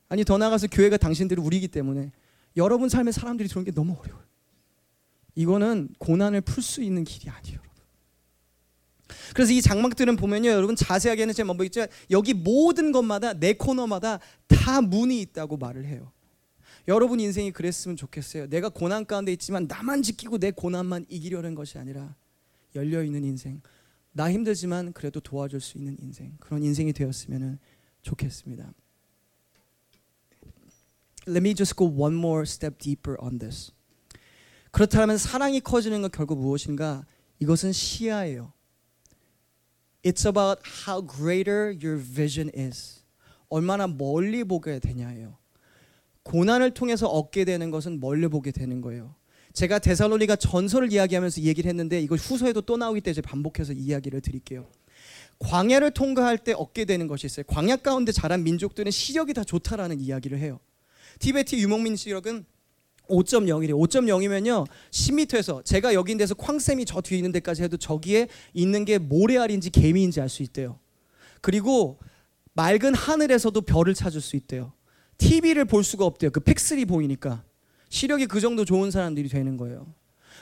아니 0.09 0.25
더 0.25 0.39
나가서 0.39 0.69
교회가 0.69 0.97
당신들이 0.97 1.41
우리이기 1.41 1.69
때문에 1.69 2.13
여러분 2.57 2.89
삶에 2.89 3.13
사람들이 3.13 3.49
들어오는 3.49 3.65
게 3.65 3.73
너무 3.73 3.97
어려워요. 3.99 4.25
이거는 5.35 5.91
고난을 5.99 6.41
풀 6.41 6.63
수 6.63 6.83
있는 6.83 7.05
길이 7.05 7.31
아니에요. 7.31 7.61
그래서 9.35 9.53
이 9.53 9.63
장막들은 9.63 10.17
보면요, 10.17 10.51
여러분 10.51 10.77
자세하게는 10.77 11.35
제가 11.35 11.53
뭐 11.55 11.65
있죠. 11.67 11.87
여기 12.11 12.35
모든 12.35 12.93
것마다 12.93 13.33
내 13.33 13.53
코너마다 13.55 14.21
다 14.47 14.81
문이 14.81 15.21
있다고 15.21 15.57
말을 15.57 15.87
해요. 15.87 16.13
여러분 16.89 17.21
인생이 17.21 17.53
그랬으면 17.53 17.97
좋겠어요. 17.97 18.49
내가 18.49 18.69
고난 18.69 19.05
가운데 19.05 19.33
있지만 19.33 19.67
나만 19.67 20.03
지키고 20.03 20.39
내 20.39 20.51
고난만 20.51 21.07
이기려는 21.09 21.55
것이 21.55 21.79
아니라 21.79 22.15
열려 22.75 23.03
있는 23.03 23.25
인생. 23.25 23.61
나 24.13 24.31
힘들지만 24.33 24.93
그래도 24.93 25.21
도와줄 25.21 25.61
수 25.61 25.79
있는 25.79 25.97
인생. 26.01 26.37
그런 26.41 26.63
인생이 26.63 26.93
되었으면 26.93 27.59
좋겠습니다. 28.03 28.73
Let 31.27 31.41
me 31.41 31.55
just 31.55 31.77
go 31.77 31.87
one 31.87 32.17
more 32.17 32.43
step 32.43 32.79
deeper 32.79 33.17
on 33.21 33.39
this. 33.39 33.73
그렇다면 34.71 35.19
사랑이 35.19 35.61
커지는 35.61 36.03
건 36.03 36.11
결국 36.11 36.39
무엇인가? 36.39 37.05
이것은 37.39 37.73
시야예요. 37.73 38.53
It's 40.03 40.27
about 40.27 40.63
how 40.87 41.07
greater 41.07 41.77
your 41.83 42.03
vision 42.03 42.51
is. 42.57 43.03
얼마나 43.49 43.87
멀리 43.87 44.45
보게 44.45 44.79
되냐예요. 44.79 45.37
고난을 46.23 46.75
통해서 46.75 47.09
얻게 47.09 47.45
되는 47.45 47.71
것은 47.71 48.01
멀리 48.01 48.29
보게 48.29 48.51
되는 48.51 48.81
거예요. 48.81 49.15
제가 49.53 49.79
데살로니가 49.79 50.37
전설을 50.37 50.93
이야기하면서 50.93 51.43
얘기를 51.43 51.69
했는데 51.69 52.01
이걸 52.01 52.19
후서에도 52.19 52.61
또 52.61 52.77
나오기 52.77 53.01
때문에 53.01 53.21
반복해서 53.23 53.73
이야기를 53.73 54.21
드릴게요. 54.21 54.67
광야를 55.39 55.93
통과할 55.93 56.39
때 56.39 56.53
얻게 56.53 56.85
되는 56.85 57.07
것이 57.07 57.27
있어요. 57.27 57.45
광야 57.47 57.77
가운데 57.77 58.13
자란 58.13 58.43
민족들은 58.43 58.91
시력이 58.91 59.35
다 59.35 59.45
좋다라는 59.45 60.01
이야기를 60.01 60.39
해요. 60.39 60.61
티베트 61.21 61.57
유목민 61.57 61.97
시력은 61.97 62.45
5.0이래요. 63.09 63.71
5.0이면요. 63.71 64.67
10m에서 64.91 65.65
제가 65.65 65.95
여기 65.95 66.13
있는 66.13 66.25
데서 66.25 66.35
쾅쌤이 66.35 66.85
저 66.85 67.01
뒤에 67.01 67.19
있는 67.19 67.33
데까지 67.33 67.63
해도 67.63 67.77
저기에 67.77 68.29
있는 68.53 68.85
게 68.85 68.99
모래알인지 68.99 69.71
개미인지 69.71 70.21
알 70.21 70.29
수 70.29 70.43
있대요. 70.43 70.79
그리고 71.41 71.99
맑은 72.53 72.95
하늘에서도 72.95 73.61
별을 73.63 73.95
찾을 73.95 74.21
수 74.21 74.37
있대요. 74.37 74.73
TV를 75.17 75.65
볼 75.65 75.85
수가 75.85 76.05
없대요. 76.05 76.31
그 76.31 76.41
픽셀이 76.41 76.85
보이니까. 76.85 77.45
시력이 77.89 78.27
그 78.27 78.41
정도 78.41 78.65
좋은 78.65 78.91
사람들이 78.91 79.29
되는 79.29 79.57
거예요. 79.57 79.87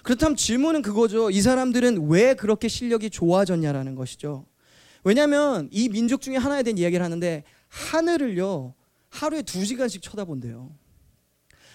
그렇다면 0.03 0.37
질문은 0.37 0.83
그거죠. 0.83 1.31
이 1.31 1.41
사람들은 1.41 2.09
왜 2.09 2.35
그렇게 2.35 2.69
실력이 2.69 3.11
좋아졌냐라는 3.11 3.95
것이죠. 3.95 4.47
왜냐하면 5.05 5.69
이 5.71 5.89
민족 5.89 6.21
중에 6.21 6.37
하나에 6.37 6.63
대한 6.63 6.79
이야기를 6.79 7.05
하는데 7.05 7.45
하늘을요 7.69 8.75
하루에 9.09 9.43
두 9.43 9.65
시간씩 9.65 10.03
쳐다본대요. 10.03 10.71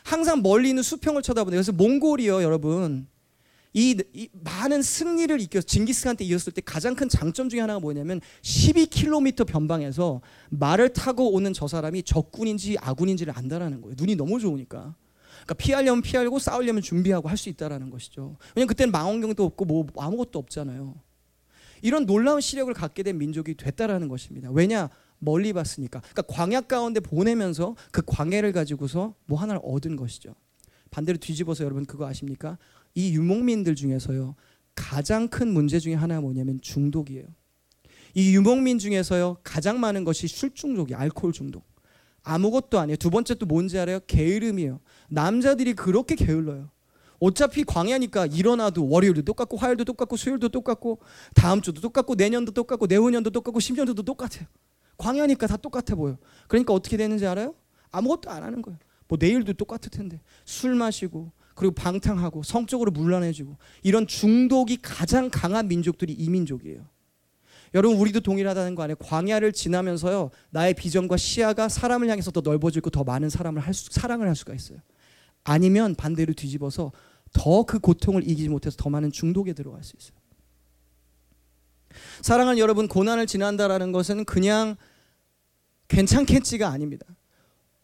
항상 0.04 0.42
멀리 0.42 0.70
있는 0.70 0.84
수평을 0.84 1.22
쳐다본대요. 1.22 1.58
그래서 1.58 1.72
몽골이요, 1.72 2.44
여러분. 2.44 3.08
이, 3.74 3.96
이 4.14 4.28
많은 4.34 4.82
승리를 4.82 5.40
이겨 5.40 5.62
징기스칸한테 5.62 6.26
이었을 6.26 6.52
때 6.52 6.62
가장 6.64 6.94
큰 6.94 7.08
장점 7.08 7.48
중에 7.48 7.62
하나가 7.62 7.80
뭐냐면 7.80 8.20
12km 8.42 9.48
변방에서 9.48 10.22
말을 10.50 10.90
타고 10.90 11.32
오는 11.32 11.54
저 11.54 11.68
사람이 11.68 12.04
적군인지 12.04 12.78
아군인지를 12.82 13.34
안다라는 13.36 13.82
거예요. 13.82 13.96
눈이 13.98 14.16
너무 14.16 14.40
좋으니까. 14.40 14.96
그러니까 15.44 15.54
피하려면 15.56 16.02
피하고 16.02 16.40
싸우려면 16.40 16.82
준비하고 16.82 17.30
할 17.30 17.38
수 17.38 17.50
있다라는 17.50 17.90
것이죠. 17.90 18.38
왜냐면 18.56 18.68
그때는 18.68 18.92
망원경도 18.92 19.44
없고 19.44 19.66
뭐 19.66 19.88
아무것도 19.98 20.38
없잖아요. 20.38 20.96
이런 21.82 22.06
놀라운 22.06 22.40
시력을 22.42 22.72
갖게 22.76 23.02
된 23.02 23.18
민족이 23.18 23.56
됐다라는 23.56 24.08
것입니다. 24.08 24.52
왜냐? 24.52 24.90
멀리 25.18 25.54
봤으니까. 25.54 26.02
그러니까 26.02 26.22
광야 26.24 26.62
가운데 26.62 27.00
보내면서 27.00 27.76
그 27.92 28.02
광야를 28.06 28.52
가지고서 28.52 29.16
뭐 29.26 29.40
하나를 29.40 29.62
얻은 29.64 29.96
것이죠. 29.96 30.36
반대로 30.92 31.18
뒤집어서 31.18 31.64
여러분 31.64 31.86
그거 31.86 32.06
아십니까? 32.06 32.58
이 32.94 33.14
유목민들 33.16 33.76
중에서요. 33.76 34.36
가장 34.76 35.28
큰 35.28 35.48
문제 35.48 35.80
중에 35.80 35.94
하나가 35.96 36.22
뭐냐면 36.22 36.60
중독이에요. 36.62 37.26
이 38.14 38.36
유목민 38.36 38.78
중에서요. 38.78 39.38
가장 39.44 39.80
많은 39.80 40.04
것이 40.04 40.28
술 40.28 40.54
중독이 40.54 40.94
알코올 40.94 41.34
중독. 41.34 41.64
아무것도 42.24 42.80
아니에요. 42.80 42.98
두 42.98 43.10
번째 43.10 43.36
또 43.36 43.46
뭔지 43.46 43.80
알아요? 43.80 44.00
게으름이에요. 44.08 44.80
남자들이 45.10 45.74
그렇게 45.74 46.16
게을러요. 46.16 46.70
어차피 47.20 47.64
광야니까 47.64 48.26
일어나도 48.28 48.90
월요일도 48.90 49.22
똑같고 49.22 49.58
화요일도 49.58 49.86
똑같고 49.86 50.18
수요일도 50.18 50.50
똑같고 50.50 51.00
다음 51.36 51.62
주도 51.62 51.80
똑같고 51.80 52.16
내년도 52.16 52.52
똑같고 52.52 52.88
내후년도 52.88 53.30
똑같고 53.30 53.60
10년도 53.60 54.04
똑같아요. 54.04 54.48
광야니까 54.98 55.48
다 55.48 55.58
똑같아 55.58 55.96
보여. 55.96 56.18
그러니까 56.48 56.74
어떻게 56.74 56.98
되는지 56.98 57.28
알아요? 57.28 57.54
아무것도 57.92 58.30
안 58.32 58.44
하는 58.44 58.62
거예요. 58.62 58.80
뭐 59.08 59.18
내일도 59.20 59.54
똑같을 59.54 59.92
텐데 59.92 60.20
술 60.46 60.74
마시고 60.74 61.32
그리고 61.54 61.76
방탕하고 61.76 62.44
성적으로 62.44 62.92
물란해지고 62.92 63.58
이런 63.84 64.08
중독이 64.08 64.78
가장 64.82 65.30
강한 65.30 65.68
민족들이 65.68 66.14
이 66.14 66.30
민족이에요. 66.30 66.88
여러분 67.74 67.98
우리도 67.98 68.20
동일하다는 68.20 68.76
거 68.76 68.84
아니에요? 68.84 68.96
광야를 68.98 69.54
지나면서요 69.54 70.32
나의 70.50 70.74
비전과 70.74 71.18
시야가 71.18 71.70
사람을 71.70 72.10
향해서 72.10 72.32
더 72.32 72.42
넓어지고 72.42 72.90
더 72.90 73.04
많은 73.04 73.30
사람을 73.30 73.62
할 73.62 73.74
수, 73.74 73.90
사랑을 73.92 74.28
할 74.28 74.36
수가 74.36 74.54
있어요. 74.54 74.80
아니면 75.44 75.96
반대로 75.96 76.34
뒤집어서 76.34 76.92
더 77.34 77.64
그 77.64 77.80
고통을 77.80 78.28
이기지 78.28 78.50
못해서 78.50 78.76
더 78.78 78.90
많은 78.90 79.12
중독에 79.12 79.54
들어갈 79.54 79.84
수 79.84 79.96
있어요. 79.98 80.18
사랑하는 82.22 82.60
여러분 82.60 82.88
고난을 82.88 83.28
지난다라는 83.28 83.92
것은 83.92 84.26
그냥 84.26 84.76
괜찮겠지가 85.88 86.68
아닙니다. 86.68 87.06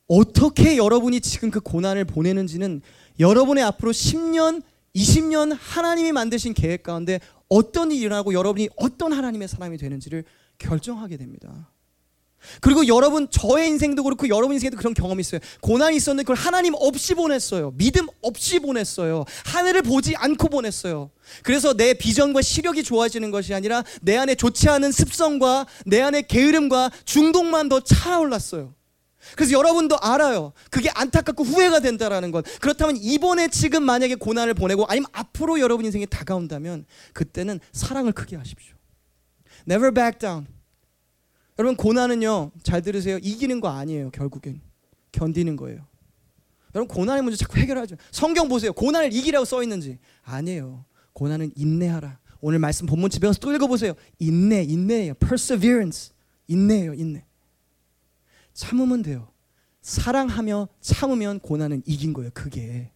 어떻게 0.08 0.78
여러분이 0.78 1.20
지금 1.22 1.52
그 1.52 1.60
고난을 1.60 2.06
보내는지는 2.06 2.82
여러분의 3.20 3.64
앞으로 3.64 3.92
10년, 3.92 4.64
20년 4.98 5.56
하나님이 5.60 6.12
만드신 6.12 6.54
계획 6.54 6.84
가운데 6.84 7.20
어떤 7.48 7.92
일이 7.92 8.02
일어나고 8.02 8.34
여러분이 8.34 8.70
어떤 8.76 9.14
하나님의 9.14 9.48
사람이 9.48 9.78
되는지를 9.78 10.24
결정하게 10.58 11.18
됩니다. 11.18 11.70
그리고 12.62 12.88
여러분 12.88 13.28
저의 13.30 13.68
인생도 13.70 14.04
그렇고 14.04 14.30
여러분 14.30 14.54
인생에도 14.54 14.78
그런 14.78 14.94
경험이 14.94 15.22
있어요. 15.22 15.42
고난이 15.62 15.98
있었는데 15.98 16.24
그걸 16.24 16.36
하나님 16.36 16.74
없이 16.76 17.14
보냈어요. 17.14 17.72
믿음 17.78 18.08
없이 18.22 18.60
보냈어요. 18.60 19.26
하늘을 19.46 19.82
보지 19.82 20.16
않고 20.16 20.50
보냈어요. 20.50 21.10
그래서 21.44 21.74
내 21.74 21.94
비전과 21.94 22.42
시력이 22.42 22.84
좋아지는 22.84 23.32
것이 23.32 23.54
아니라 23.54 23.84
내 24.02 24.16
안에 24.18 24.36
좋지 24.36 24.70
않은 24.70 24.92
습성과 24.92 25.66
내 25.86 26.02
안에 26.02 26.22
게으름과 26.22 26.92
중독만 27.06 27.70
더 27.70 27.82
차올랐어요. 27.82 28.77
그래서 29.36 29.54
여러분도 29.54 29.98
알아요. 30.00 30.54
그게 30.70 30.90
안타깝고 30.90 31.44
후회가 31.44 31.80
된다라는 31.80 32.32
것. 32.32 32.46
그렇다면 32.60 32.98
이번에 32.98 33.50
지금 33.50 33.84
만약에 33.84 34.16
고난을 34.16 34.54
보내고 34.54 34.86
아니면 34.88 35.08
앞으로 35.12 35.60
여러분 35.60 35.86
인생에 35.86 36.06
다가온다면 36.06 36.86
그때는 37.14 37.60
사랑을 37.72 38.12
크게 38.12 38.36
하십시오. 38.36 38.76
Never 39.70 39.94
back 39.94 40.20
down. 40.20 40.48
여러분 41.60 41.76
고난은요 41.76 42.52
잘 42.64 42.82
들으세요. 42.82 43.18
이기는 43.22 43.60
거 43.60 43.70
아니에요 43.70 44.12
결국엔. 44.12 44.62
견디는 45.12 45.56
거예요. 45.56 45.86
여러분 46.76 46.88
고난의 46.96 47.24
문제 47.24 47.38
자꾸 47.38 47.58
해결하죠. 47.58 47.96
성경 48.12 48.48
보세요. 48.48 48.74
고난을 48.74 49.14
이기라고 49.14 49.46
써 49.46 49.64
있는지. 49.64 49.98
아니에요. 50.24 50.86
고난은 51.14 51.52
인내하라. 51.56 52.20
오늘 52.40 52.60
말씀 52.60 52.86
본문 52.86 53.10
집에 53.10 53.26
가서 53.26 53.40
또 53.40 53.52
읽어보세요. 53.54 53.94
인내 54.20 54.64
인내예요. 54.64 55.16
Perseverance. 55.16 56.12
인내예요 56.48 56.94
인내 56.94 57.26
참으면 58.58 59.04
돼요 59.04 59.32
사랑하며 59.82 60.68
참으면 60.82 61.40
고난은 61.40 61.84
이긴 61.86 62.14
거예요 62.14 62.32
그게 62.34 62.92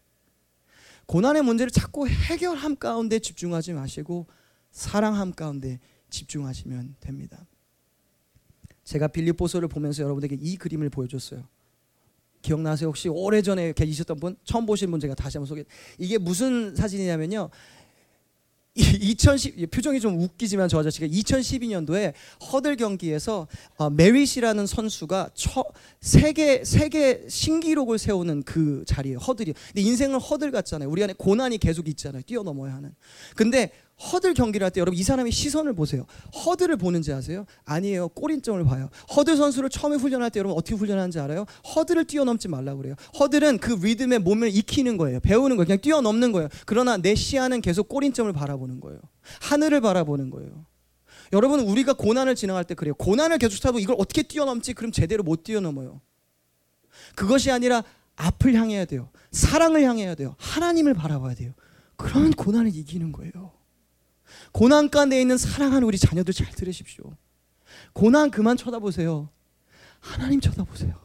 고난의 1.05 1.43
문제를 1.43 1.69
자꾸 1.69 2.07
해결함 2.07 2.77
가운데 2.77 3.19
집중하지 3.19 3.73
마시고 3.73 4.25
사랑함 4.71 5.31
가운데 5.31 5.79
집중하시면 6.09 6.95
됩니다 6.99 7.45
제가 8.83 9.07
빌립보서를 9.07 9.67
보면서 9.67 10.03
여러분에게 10.03 10.37
이 10.39 10.57
그림을 10.57 10.89
보여줬어요. 10.89 11.47
기억나세요? 12.41 12.89
혹시 12.89 13.07
오래전에 13.07 13.73
계셨던 13.73 14.19
분, 14.19 14.35
처음 14.43 14.65
보신 14.65 14.89
분 14.89 14.99
제가 14.99 15.13
다시 15.13 15.37
한번 15.37 15.47
소개. 15.47 15.63
이게 15.99 16.17
무슨 16.17 16.75
사진이냐면요. 16.75 17.49
2010 18.75 19.69
표정이 19.69 19.99
좀 19.99 20.21
웃기지만 20.21 20.69
저 20.69 20.79
아저씨가 20.79 21.07
2012년도에 21.07 22.13
허들 22.51 22.77
경기에서 22.77 23.47
어, 23.77 23.89
메리시라는 23.89 24.65
선수가 24.65 25.31
처, 25.33 25.65
세계 25.99 26.63
세계 26.63 27.25
신기록을 27.27 27.97
세우는 27.97 28.43
그 28.43 28.83
자리에 28.87 29.15
허들이. 29.15 29.53
근데 29.67 29.81
인생은 29.81 30.19
허들 30.19 30.51
같잖아요. 30.51 30.89
우리 30.89 31.03
안에 31.03 31.13
고난이 31.17 31.57
계속 31.57 31.89
있잖아요. 31.89 32.21
뛰어넘어야 32.25 32.73
하는. 32.73 32.95
근데 33.35 33.71
허들 34.01 34.33
경기를 34.33 34.65
할 34.65 34.71
때 34.71 34.79
여러분 34.79 34.97
이 34.99 35.03
사람의 35.03 35.31
시선을 35.31 35.73
보세요. 35.73 36.05
허들을 36.45 36.75
보는지 36.77 37.13
아세요? 37.13 37.45
아니에요. 37.65 38.09
꼬린점을 38.09 38.63
봐요. 38.65 38.89
허들 39.15 39.37
선수를 39.37 39.69
처음에 39.69 39.97
훈련할 39.97 40.31
때 40.31 40.39
여러분 40.39 40.57
어떻게 40.57 40.75
훈련하는지 40.75 41.19
알아요? 41.19 41.45
허들을 41.75 42.05
뛰어넘지 42.05 42.47
말라 42.47 42.75
그래요. 42.75 42.95
허들은 43.19 43.59
그 43.59 43.73
리듬에 43.73 44.17
몸을 44.17 44.49
익히는 44.55 44.97
거예요. 44.97 45.19
배우는 45.19 45.55
거예요. 45.57 45.67
그냥 45.67 45.79
뛰어넘는 45.81 46.31
거예요. 46.31 46.49
그러나 46.65 46.97
내 46.97 47.15
시야는 47.15 47.61
계속 47.61 47.89
꼬린점을 47.89 48.31
바라보는 48.33 48.79
거예요. 48.79 48.99
하늘을 49.41 49.81
바라보는 49.81 50.29
거예요. 50.31 50.65
여러분 51.33 51.59
우리가 51.61 51.93
고난을 51.93 52.35
지나갈 52.35 52.63
때 52.63 52.73
그래요. 52.73 52.93
고난을 52.95 53.37
계속 53.37 53.61
타고 53.61 53.79
이걸 53.79 53.95
어떻게 53.99 54.23
뛰어넘지? 54.23 54.73
그럼 54.73 54.91
제대로 54.91 55.23
못 55.23 55.43
뛰어넘어요. 55.43 56.01
그것이 57.15 57.51
아니라 57.51 57.83
앞을 58.15 58.53
향해야 58.55 58.85
돼요. 58.85 59.09
사랑을 59.31 59.83
향해야 59.83 60.15
돼요. 60.15 60.35
하나님을 60.39 60.93
바라봐야 60.93 61.35
돼요. 61.35 61.53
그러면 61.95 62.31
고난을 62.31 62.75
이기는 62.75 63.11
거예요. 63.11 63.53
고난 64.51 64.89
가운데 64.89 65.19
있는 65.19 65.37
사랑하는 65.37 65.83
우리 65.87 65.97
자녀들 65.97 66.33
잘 66.33 66.51
들으십시오. 66.51 67.15
고난 67.93 68.31
그만 68.31 68.57
쳐다보세요. 68.57 69.29
하나님 69.99 70.39
쳐다보세요. 70.41 70.99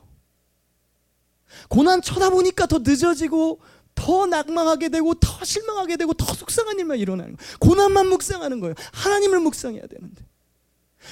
고난 1.69 2.03
쳐다보니까 2.03 2.67
더 2.67 2.79
늦어지고 2.79 3.61
더 3.95 4.27
낙망하게 4.27 4.89
되고 4.91 5.15
더 5.15 5.45
실망하게 5.45 5.97
되고 5.97 6.13
더 6.13 6.27
속상한 6.35 6.79
일만 6.79 6.99
일어나는 6.99 7.37
거예요. 7.37 7.57
고난만 7.61 8.09
묵상하는 8.09 8.61
거예요. 8.61 8.75
하나님을 8.93 9.41
묵상해야 9.41 9.87
되는데. 9.87 10.25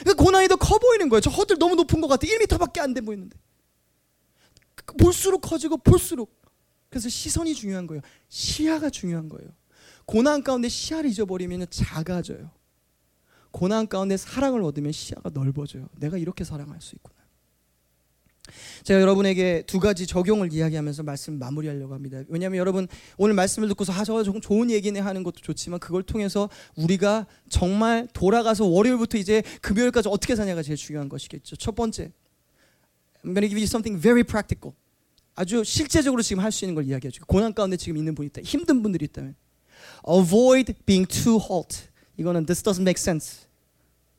그러니까 0.01 0.23
고난이 0.25 0.49
더 0.49 0.57
커 0.57 0.79
보이는 0.79 1.09
거예요. 1.09 1.21
저 1.21 1.31
허들 1.31 1.59
너무 1.59 1.77
높은 1.77 2.01
것 2.01 2.09
같아. 2.09 2.27
1m밖에 2.27 2.81
안 2.81 2.93
돼 2.95 3.01
보이는데. 3.01 3.39
볼수록 4.99 5.41
커지고 5.41 5.77
볼수록. 5.79 6.43
그래서 6.91 7.09
시선이 7.09 7.55
중요한 7.55 7.87
거예요. 7.87 8.03
시야가 8.29 8.91
중요한 8.91 9.29
거예요. 9.29 9.49
고난 10.07 10.43
가운데 10.43 10.69
시야를 10.69 11.11
잊어버리면 11.11 11.67
작아져요. 11.71 12.51
고난 13.51 13.87
가운데 13.87 14.17
사랑을 14.17 14.63
얻으면 14.63 14.93
시야가 14.93 15.31
넓어져요. 15.31 15.89
내가 15.99 16.19
이렇게 16.19 16.45
사랑할 16.45 16.81
수 16.81 16.97
있구나. 16.97 17.15
제가 18.83 19.01
여러분에게 19.01 19.63
두 19.67 19.81
가지 19.81 20.07
적용을 20.07 20.53
이야기하면서 20.53 21.03
말씀 21.03 21.39
마무리하려고 21.39 21.95
합니다. 21.95 22.23
왜냐하면 22.29 22.59
여러분 22.59 22.87
오늘 23.17 23.35
말씀을 23.35 23.69
듣고서 23.69 23.93
하저 23.93 24.23
조금 24.23 24.41
좋은 24.41 24.71
얘기네 24.71 25.01
하는 25.01 25.23
것도 25.23 25.41
좋지만 25.41 25.81
그걸 25.81 26.03
통해서 26.03 26.51
우리가 26.77 27.27
정말 27.49 28.07
돌아가서 28.13 28.67
월요일부터 28.67 29.17
이제 29.17 29.43
금요일까지 29.63 30.09
어떻게 30.11 30.37
사냐가 30.37 30.63
제일 30.63 30.77
중요한 30.77 31.09
것이겠죠. 31.09 31.57
첫 31.57 31.75
번째, 31.75 32.13
I'm 33.25 33.35
to 33.35 33.41
give 33.49 33.57
you 33.57 33.65
something 33.65 34.01
very 34.01 34.23
practical. 34.23 34.75
아주 35.35 35.65
실제적으로 35.65 36.21
지금 36.21 36.43
할 36.43 36.53
수 36.53 36.65
있는 36.65 36.75
걸 36.75 36.85
이야기해 36.85 37.11
주고 37.11 37.27
고난 37.27 37.55
가운데 37.55 37.77
지금 37.77 37.97
있는 37.97 38.15
분이 38.15 38.27
있다. 38.27 38.43
힘든 38.43 38.83
분들이 38.83 39.07
있다면 39.07 39.35
avoid 40.07 40.75
being 40.87 41.07
too 41.07 41.39
halt. 41.39 41.89
이거는 42.17 42.47
this 42.47 42.63
doesn't 42.63 42.83
make 42.83 42.99
sense. 43.01 43.47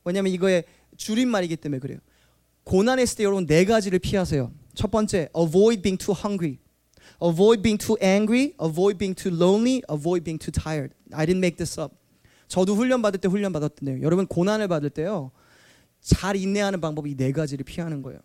왜냐하면 0.04 0.34
이거의 0.34 0.63
줄임말이기 0.98 1.56
때문에 1.58 1.80
그래요. 1.80 2.00
고난에 2.63 3.04
있을 3.04 3.17
때 3.17 3.24
여러분 3.24 3.45
네 3.45 3.65
가지를 3.65 4.00
피하세요. 4.00 4.52
첫 4.74 4.91
번째, 4.91 5.30
avoid 5.38 5.82
being 5.82 5.98
too 5.98 6.15
hungry. 6.17 6.58
Avoid 7.21 7.62
being 7.62 7.78
too 7.78 7.95
angry, 8.02 8.54
avoid 8.60 8.98
being 8.98 9.15
too 9.15 9.34
lonely, 9.34 9.82
avoid 9.89 10.24
being 10.24 10.39
too 10.39 10.52
tired. 10.52 10.93
I 11.13 11.26
didn't 11.26 11.39
make 11.39 11.58
this 11.58 11.80
up. 11.80 11.95
저도 12.48 12.76
훈련 12.76 13.02
받을 13.02 13.19
때 13.19 13.28
훈련 13.28 13.54
받았던데요. 13.54 14.02
여러분 14.02 14.28
고난을 14.28 14.67
받을 14.67 14.89
때요. 14.89 15.32
잘 16.02 16.36
인내하는 16.36 16.82
방법이 16.82 17.12
이네 17.12 17.32
가지를 17.32 17.63
피하는 17.63 18.02
거예요. 18.02 18.19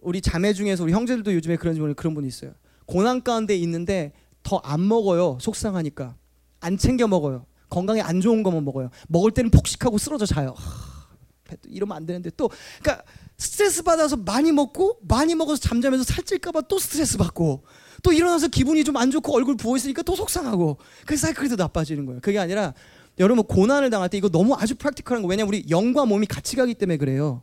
우리 0.00 0.20
자매 0.20 0.52
중에서 0.52 0.82
우리 0.84 0.92
형제들도 0.92 1.32
요즘에 1.34 1.56
모르는 1.56 1.94
그런 1.94 2.14
분이 2.14 2.26
있어요. 2.28 2.52
고난 2.86 3.22
가운데 3.22 3.56
있는데 3.56 4.12
더 4.42 4.60
안 4.64 4.86
먹어요. 4.86 5.38
속상하니까. 5.40 6.16
안 6.62 6.78
챙겨 6.78 7.06
먹어요. 7.06 7.44
건강에 7.68 8.00
안 8.00 8.20
좋은 8.20 8.42
것만 8.42 8.64
먹어요. 8.64 8.90
먹을 9.08 9.30
때는 9.32 9.50
폭식하고 9.50 9.98
쓰러져 9.98 10.26
자요. 10.26 10.54
하, 10.56 11.56
이러면 11.68 11.96
안 11.96 12.06
되는데 12.06 12.30
또 12.36 12.50
그러니까 12.82 13.04
스트레스 13.36 13.82
받아서 13.82 14.16
많이 14.16 14.52
먹고 14.52 14.98
많이 15.02 15.34
먹어서 15.34 15.60
잠자면서 15.60 16.04
살찔까봐 16.04 16.62
또 16.62 16.78
스트레스 16.78 17.18
받고 17.18 17.64
또 18.02 18.12
일어나서 18.12 18.48
기분이 18.48 18.84
좀 18.84 18.96
안 18.96 19.10
좋고 19.10 19.34
얼굴 19.34 19.56
부어 19.56 19.76
있으니까 19.76 20.02
또 20.02 20.14
속상하고 20.14 20.78
그 21.06 21.16
사이클이 21.16 21.48
더 21.50 21.56
나빠지는 21.56 22.06
거예요. 22.06 22.20
그게 22.20 22.38
아니라 22.38 22.72
여러분 23.18 23.44
고난을 23.44 23.90
당할 23.90 24.08
때 24.08 24.16
이거 24.18 24.28
너무 24.28 24.54
아주 24.54 24.74
프랙티컬한 24.76 25.22
거 25.22 25.28
왜냐면 25.28 25.48
우리 25.48 25.64
영과 25.68 26.04
몸이 26.06 26.26
같이 26.26 26.56
가기 26.56 26.74
때문에 26.74 26.96
그래요. 26.98 27.42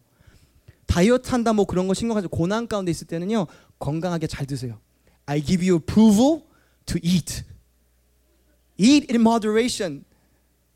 다이어트 0.88 1.30
한다 1.30 1.54
뭐 1.54 1.66
그런 1.66 1.88
거 1.88 1.94
신경 1.94 2.16
가지고 2.16 2.36
고난 2.36 2.68
가운데 2.68 2.92
있을 2.92 3.06
때는요 3.08 3.46
건강하게 3.78 4.28
잘 4.28 4.46
드세요. 4.46 4.80
I 5.26 5.44
give 5.44 5.68
you 5.68 5.78
approval 5.80 6.44
to 6.86 7.00
eat. 7.04 7.44
Eat 8.80 9.08
in 9.12 9.22
moderation. 9.22 10.06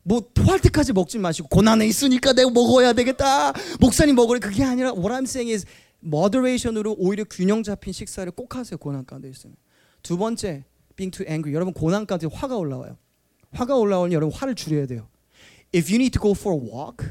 뭐 0.02 0.22
토할 0.34 0.60
때까지 0.60 0.92
먹지 0.92 1.18
마시고 1.18 1.48
고난에 1.48 1.86
있으니까 1.86 2.34
내가 2.34 2.50
먹어야 2.50 2.92
되겠다. 2.92 3.52
목사님 3.80 4.14
먹으래 4.14 4.38
그게 4.38 4.62
아니라 4.62 4.92
what 4.92 5.08
I'm 5.08 5.24
saying 5.24 5.50
is 5.50 5.64
moderation으로 6.04 6.96
오히려 6.98 7.24
균형 7.24 7.62
잡힌 7.62 7.94
식사를 7.94 8.30
꼭 8.32 8.54
하세요. 8.54 8.76
고난 8.76 9.06
가운데 9.06 9.30
있으면. 9.30 9.56
두 10.02 10.18
번째, 10.18 10.64
being 10.96 11.10
too 11.10 11.26
angry. 11.26 11.54
여러분 11.54 11.72
고난 11.72 12.04
가운데 12.04 12.28
화가 12.30 12.56
올라와요. 12.56 12.98
화가 13.52 13.76
올라오면 13.76 14.12
여러분 14.12 14.36
화를 14.36 14.54
줄여야 14.54 14.86
돼요. 14.86 15.08
If 15.74 15.90
you 15.90 15.96
need 15.96 16.10
to 16.10 16.20
go 16.20 16.32
for 16.32 16.54
a 16.54 16.60
walk, 16.60 17.06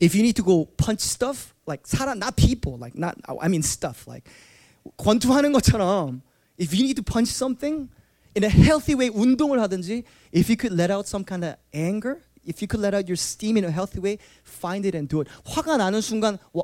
if 0.00 0.16
you 0.16 0.22
need 0.22 0.40
to 0.40 0.44
go 0.44 0.66
punch 0.76 1.02
stuff, 1.02 1.52
like 1.66 1.82
사람, 1.84 2.18
not 2.18 2.36
people, 2.36 2.78
like 2.78 2.96
not, 2.96 3.16
I 3.26 3.48
mean 3.48 3.62
stuff, 3.62 4.06
like 4.06 4.30
권투하는 4.96 5.52
것처럼, 5.52 6.22
if 6.60 6.72
you 6.72 6.84
need 6.84 6.94
to 6.94 7.02
punch 7.02 7.34
something, 7.34 7.90
in 8.36 8.44
a 8.44 8.50
healthy 8.50 8.98
way 8.98 9.10
운동을 9.14 9.60
하든지 9.62 10.02
if 10.34 10.50
you 10.50 10.56
could 10.58 10.74
let 10.74 10.92
out 10.92 11.06
some 11.08 11.24
kind 11.24 11.44
of 11.44 11.54
anger 11.74 12.18
if 12.46 12.60
you 12.60 12.68
could 12.68 12.80
let 12.80 12.94
out 12.94 13.06
your 13.08 13.16
steam 13.16 13.56
in 13.56 13.64
a 13.64 13.72
healthy 13.72 14.00
way 14.00 14.18
find 14.46 14.86
it 14.86 14.96
and 14.96 15.08
do 15.08 15.20
it 15.20 15.30
화가 15.44 15.76
나는 15.76 16.00
순간 16.00 16.38
와, 16.52 16.62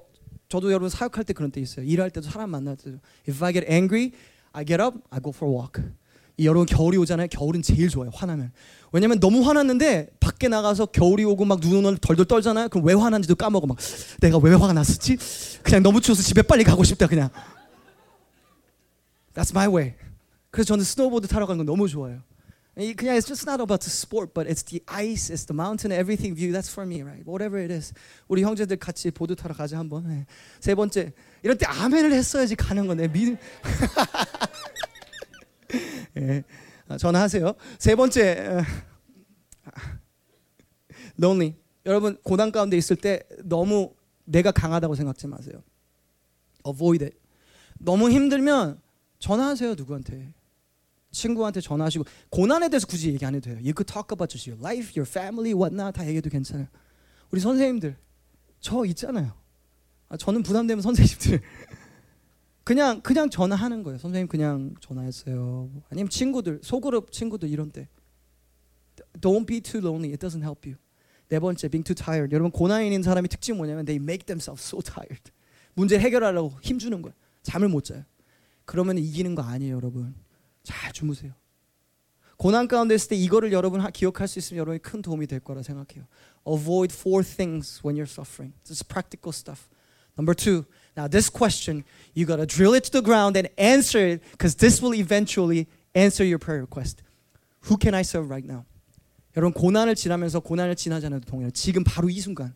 저도 0.48 0.70
여러분 0.70 0.88
사역할 0.88 1.24
때 1.24 1.32
그런 1.32 1.50
때 1.50 1.60
있어요 1.60 1.86
일할 1.86 2.10
때도 2.10 2.28
사람 2.28 2.50
만날 2.50 2.76
때도 2.76 2.98
if 3.28 3.42
I 3.44 3.52
get 3.52 3.70
angry 3.70 4.12
I 4.52 4.64
get 4.64 4.82
up 4.82 4.98
I 5.10 5.20
go 5.20 5.32
for 5.34 5.52
a 5.52 5.56
walk 5.56 5.82
이 6.36 6.46
여러분 6.46 6.66
겨울이 6.66 6.96
오잖아요 6.96 7.28
겨울은 7.28 7.62
제일 7.62 7.88
좋아요 7.88 8.10
화나면 8.12 8.50
왜냐면 8.92 9.20
너무 9.20 9.46
화났는데 9.46 10.08
밖에 10.18 10.48
나가서 10.48 10.86
겨울이 10.86 11.22
오고 11.24 11.44
막 11.44 11.60
눈을 11.60 11.98
덜덜 11.98 12.24
떨잖아요 12.26 12.68
그럼 12.68 12.86
왜 12.86 12.94
화난지도 12.94 13.36
까먹어 13.36 13.66
막 13.66 13.78
내가 14.20 14.38
왜 14.38 14.52
화가 14.52 14.72
났었지 14.72 15.16
그냥 15.62 15.82
너무 15.82 16.00
추워서 16.00 16.22
집에 16.22 16.42
빨리 16.42 16.64
가고 16.64 16.82
싶다 16.82 17.06
그냥 17.06 17.30
That's 19.34 19.52
my 19.54 19.68
way 19.68 19.94
그래서 20.50 20.68
저는 20.68 20.84
스노보드 20.84 21.28
타러 21.28 21.46
가는 21.46 21.58
거 21.58 21.64
너무 21.64 21.88
좋아요. 21.88 22.22
그냥 22.96 23.16
it's 23.16 23.26
just 23.26 23.44
not 23.48 23.60
about 23.60 23.84
the 23.84 23.90
sport, 23.90 24.32
but 24.32 24.48
it's 24.48 24.62
the 24.64 24.82
ice, 24.86 25.30
it's 25.30 25.44
the 25.44 25.54
mountain, 25.54 25.92
everything 25.92 26.34
view. 26.34 26.50
That's 26.50 26.70
for 26.72 26.86
me, 26.86 27.02
right? 27.02 27.28
Whatever 27.28 27.62
it 27.62 27.72
is. 27.72 27.92
우리 28.26 28.42
형제들 28.42 28.78
같이 28.78 29.10
보드 29.10 29.36
타러 29.36 29.54
가자 29.54 29.78
한번. 29.78 30.08
네. 30.08 30.26
세 30.60 30.74
번째, 30.74 31.12
이럴 31.42 31.58
때 31.58 31.66
아멘을 31.66 32.12
했어야지 32.12 32.56
가는 32.56 32.86
거네. 32.86 33.08
믿음. 33.08 33.36
예, 36.16 36.42
전화하세요. 36.96 37.54
세 37.78 37.94
번째, 37.94 38.64
lonely. 41.18 41.56
여러분 41.84 42.16
고난 42.22 42.50
가운데 42.50 42.76
있을 42.78 42.96
때 42.96 43.22
너무 43.44 43.94
내가 44.24 44.52
강하다고 44.52 44.94
생각하지 44.94 45.26
마세요. 45.26 45.62
Avoid 46.66 47.04
it. 47.04 47.16
너무 47.78 48.10
힘들면 48.10 48.80
전화하세요 49.18 49.74
누구한테. 49.74 50.32
친구한테 51.10 51.60
전화하시고 51.60 52.04
고난에 52.30 52.68
대해서 52.68 52.86
굳이 52.86 53.12
얘기 53.12 53.24
안 53.24 53.34
해도 53.34 53.50
돼요. 53.50 53.56
You 53.56 53.72
could 53.76 53.84
talk 53.86 54.08
about 54.12 54.36
your 54.48 54.60
life, 54.62 54.92
your 54.96 55.08
family, 55.08 55.52
whatnot 55.52 55.92
다 55.94 56.04
얘기해도 56.06 56.30
괜찮아요. 56.30 56.66
우리 57.30 57.40
선생님들 57.40 57.96
저 58.60 58.84
있잖아요. 58.86 59.32
아, 60.08 60.16
저는 60.16 60.42
부담되면 60.42 60.82
선생님들 60.82 61.40
그냥 62.64 63.00
그냥 63.00 63.30
전화하는 63.30 63.82
거예요. 63.82 63.98
선생님 63.98 64.28
그냥 64.28 64.74
전화했어요. 64.80 65.70
아니면 65.90 66.08
친구들 66.10 66.60
소그룹 66.62 67.10
친구들 67.12 67.48
이런 67.48 67.70
때 67.70 67.88
Don't 69.20 69.46
be 69.46 69.60
too 69.60 69.80
lonely. 69.80 70.12
It 70.12 70.24
doesn't 70.24 70.42
help 70.42 70.68
you. 70.68 70.76
네 71.28 71.38
번째, 71.38 71.68
being 71.68 71.84
too 71.84 71.94
tired. 71.94 72.34
여러분 72.34 72.50
있는 72.84 73.02
사람이 73.02 73.28
특징 73.28 73.56
뭐냐면 73.56 73.84
they 73.84 74.02
make 74.02 74.26
themselves 74.26 74.62
so 74.66 74.80
tired. 74.82 75.30
문제 75.74 75.98
해결하려고 75.98 76.58
힘 76.60 76.78
주는 76.78 77.00
거야. 77.02 77.14
잠을 77.42 77.68
못 77.68 77.84
자요. 77.84 78.04
그러면 78.64 78.98
이기는 78.98 79.34
거 79.34 79.42
아니에요, 79.42 79.76
여러분. 79.76 80.14
잘 80.63 80.91
주무세요. 80.91 81.33
고난 82.37 82.67
가운데 82.67 82.95
있을 82.95 83.09
때 83.09 83.15
이거를 83.15 83.53
여러분 83.53 83.81
기억할 83.91 84.27
수 84.27 84.39
있으면 84.39 84.59
여러분이 84.59 84.79
큰 84.79 85.01
도움이 85.01 85.27
될 85.27 85.39
거라 85.39 85.61
생각해요. 85.63 86.05
Avoid 86.45 86.93
four 86.93 87.23
things 87.23 87.81
when 87.83 87.95
you're 87.95 88.09
suffering. 88.09 88.53
This 88.63 88.81
is 88.81 88.83
practical 88.83 89.31
stuff. 89.31 89.69
Number 90.17 90.33
two, 90.33 90.65
now 90.95 91.07
this 91.07 91.29
question, 91.29 91.83
you 92.13 92.25
gotta 92.25 92.45
drill 92.45 92.73
it 92.73 92.83
to 92.85 92.91
the 92.91 93.01
ground 93.01 93.37
and 93.37 93.49
answer 93.57 93.99
it 93.99 94.21
because 94.31 94.55
this 94.55 94.81
will 94.81 94.93
eventually 94.95 95.67
answer 95.93 96.23
your 96.23 96.39
prayer 96.39 96.61
request. 96.61 97.03
Who 97.69 97.77
can 97.77 97.93
I 97.93 98.03
serve 98.03 98.29
right 98.29 98.45
now? 98.45 98.65
여러분 99.35 99.53
고난을 99.53 99.95
지나면서 99.95 100.39
고난을 100.39 100.75
지나지 100.75 101.07
않아도 101.07 101.25
동일해. 101.25 101.51
지금 101.51 101.83
바로 101.83 102.09
이 102.09 102.19
순간, 102.19 102.53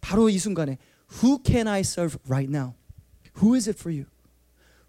바로 0.00 0.28
이 0.28 0.38
순간에 0.38 0.78
Who 1.22 1.40
can 1.44 1.66
I 1.66 1.80
serve 1.80 2.18
right 2.28 2.50
now? 2.50 2.74
Who 3.42 3.54
is 3.54 3.68
it 3.68 3.78
for 3.78 3.90
you? 3.90 4.06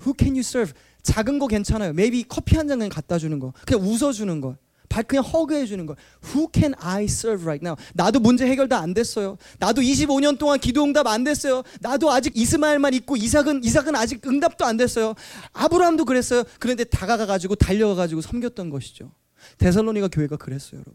Who 0.05 0.13
can 0.13 0.35
you 0.35 0.41
serve? 0.41 0.73
작은 1.06 1.38
거 1.38 1.46
괜찮아요. 1.46 1.90
Maybe 1.90 2.24
커피 2.28 2.56
한 2.56 2.68
잔 2.68 2.78
그냥 2.78 2.90
갖다 2.90 3.18
주는 3.18 3.38
거. 3.38 3.52
그냥 3.66 3.86
웃어 3.86 4.12
주는 4.12 4.40
거. 4.40 4.56
발 4.88 5.02
그냥 5.02 5.24
허그해 5.24 5.66
주는 5.66 5.84
거. 5.86 5.96
Who 6.32 6.48
can 6.52 6.74
I 6.78 7.04
serve 7.04 7.44
right 7.44 7.64
now? 7.64 7.76
나도 7.94 8.20
문제 8.20 8.46
해결 8.46 8.68
다 8.68 8.78
안 8.78 8.94
됐어요. 8.94 9.36
나도 9.58 9.80
25년 9.82 10.38
동안 10.38 10.58
기도 10.60 10.84
응답 10.84 11.06
안 11.08 11.24
됐어요. 11.24 11.62
나도 11.80 12.10
아직 12.10 12.36
이스마엘만 12.36 12.94
있고 12.94 13.16
이삭은 13.16 13.64
이삭은 13.64 13.96
아직 13.96 14.24
응답도 14.26 14.64
안 14.64 14.76
됐어요. 14.76 15.14
아브라함도 15.52 16.04
그랬어요. 16.04 16.44
그런데 16.60 16.84
다가가 16.84 17.26
가지고 17.26 17.54
달려가 17.56 17.94
가지고 17.96 18.20
섬겼던 18.20 18.70
것이죠. 18.70 19.12
데살로니가 19.58 20.08
교회가 20.08 20.36
그랬어요, 20.36 20.80
여러분. 20.80 20.94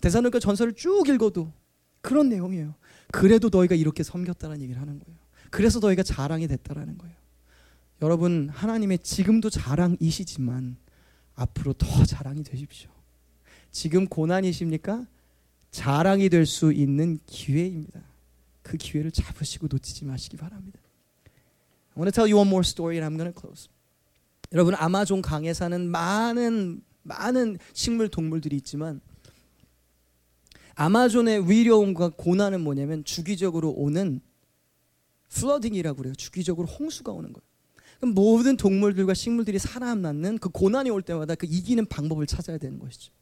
데살로니가 0.00 0.40
전설을 0.40 0.74
쭉 0.74 1.08
읽어도 1.08 1.52
그런 2.00 2.28
내용이에요. 2.28 2.74
그래도 3.12 3.50
너희가 3.52 3.76
이렇게 3.76 4.02
섬겼다는 4.02 4.60
얘기를 4.62 4.80
하는 4.80 4.98
거예요. 4.98 5.18
그래서 5.50 5.78
너희가 5.78 6.02
자랑이 6.02 6.48
됐다라는 6.48 6.98
거예요. 6.98 7.14
여러분 8.02 8.48
하나님의 8.48 8.98
지금도 8.98 9.48
자랑이시지만 9.48 10.76
앞으로 11.34 11.72
더 11.72 12.04
자랑이 12.04 12.42
되십시오. 12.42 12.90
지금 13.70 14.06
고난이십니까? 14.06 15.06
자랑이 15.70 16.28
될 16.28 16.44
수 16.44 16.72
있는 16.72 17.18
기회입니다. 17.26 18.02
그 18.62 18.76
기회를 18.76 19.12
잡으시고 19.12 19.68
놓치지 19.70 20.04
마시기 20.04 20.36
바랍니다. 20.36 20.80
I 21.94 22.02
want 22.02 22.12
to 22.12 22.12
tell 22.12 22.30
you 22.30 22.36
one 22.38 22.48
more 22.48 22.62
story 22.66 22.96
and 22.96 23.06
I'm 23.06 23.16
going 23.16 23.32
to 23.32 23.40
close. 23.40 23.68
여러분 24.52 24.74
아마존 24.74 25.22
강에 25.22 25.54
사는 25.54 25.88
많은 25.88 26.82
많은 27.04 27.58
식물 27.72 28.08
동물들이 28.08 28.56
있지만 28.56 29.00
아마존의 30.74 31.48
위력과 31.48 32.10
고난은 32.16 32.62
뭐냐면 32.62 33.04
주기적으로 33.04 33.70
오는 33.70 34.20
플러딩이라고 35.30 35.98
그래요. 35.98 36.14
주기적으로 36.14 36.66
홍수가 36.66 37.12
오는 37.12 37.32
거예요. 37.32 37.51
모든 38.02 38.56
동물들과 38.56 39.14
식물들이 39.14 39.58
살아남는 39.58 40.38
그 40.38 40.48
고난이 40.48 40.90
올 40.90 41.02
때마다 41.02 41.34
그 41.34 41.46
이기는 41.46 41.86
방법을 41.86 42.26
찾아야 42.26 42.58
되는 42.58 42.78
것이죠. 42.78 43.12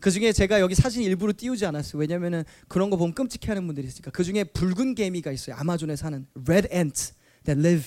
그 0.00 0.10
중에 0.10 0.32
제가 0.32 0.60
여기 0.60 0.74
사진 0.74 1.02
일부러 1.02 1.32
띄우지 1.36 1.64
않았어요. 1.66 2.00
왜냐면은 2.00 2.44
그런 2.66 2.90
거 2.90 2.96
보면 2.96 3.14
끔찍해하는 3.14 3.66
분들이 3.66 3.86
있으니까. 3.86 4.10
그 4.10 4.24
중에 4.24 4.44
붉은 4.44 4.94
개미가 4.94 5.32
있어요. 5.32 5.56
아마존에 5.56 5.96
사는 5.96 6.26
red 6.48 6.68
ants 6.72 7.14
that 7.44 7.60
live 7.60 7.86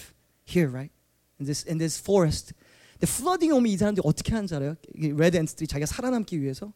here, 0.49 0.71
right? 0.71 0.93
In 1.39 1.45
this 1.45 1.67
in 1.67 1.77
this 1.77 1.99
forest. 1.99 2.53
근데 2.93 3.11
flooding 3.11 3.53
오면 3.53 3.71
이 3.71 3.77
사람들이 3.77 4.03
어떻게 4.05 4.33
하는지 4.33 4.55
알아요? 4.55 4.75
레드 4.95 5.37
앤스들이 5.37 5.67
자기가 5.67 5.85
살아남기 5.85 6.41
위해서 6.41 6.73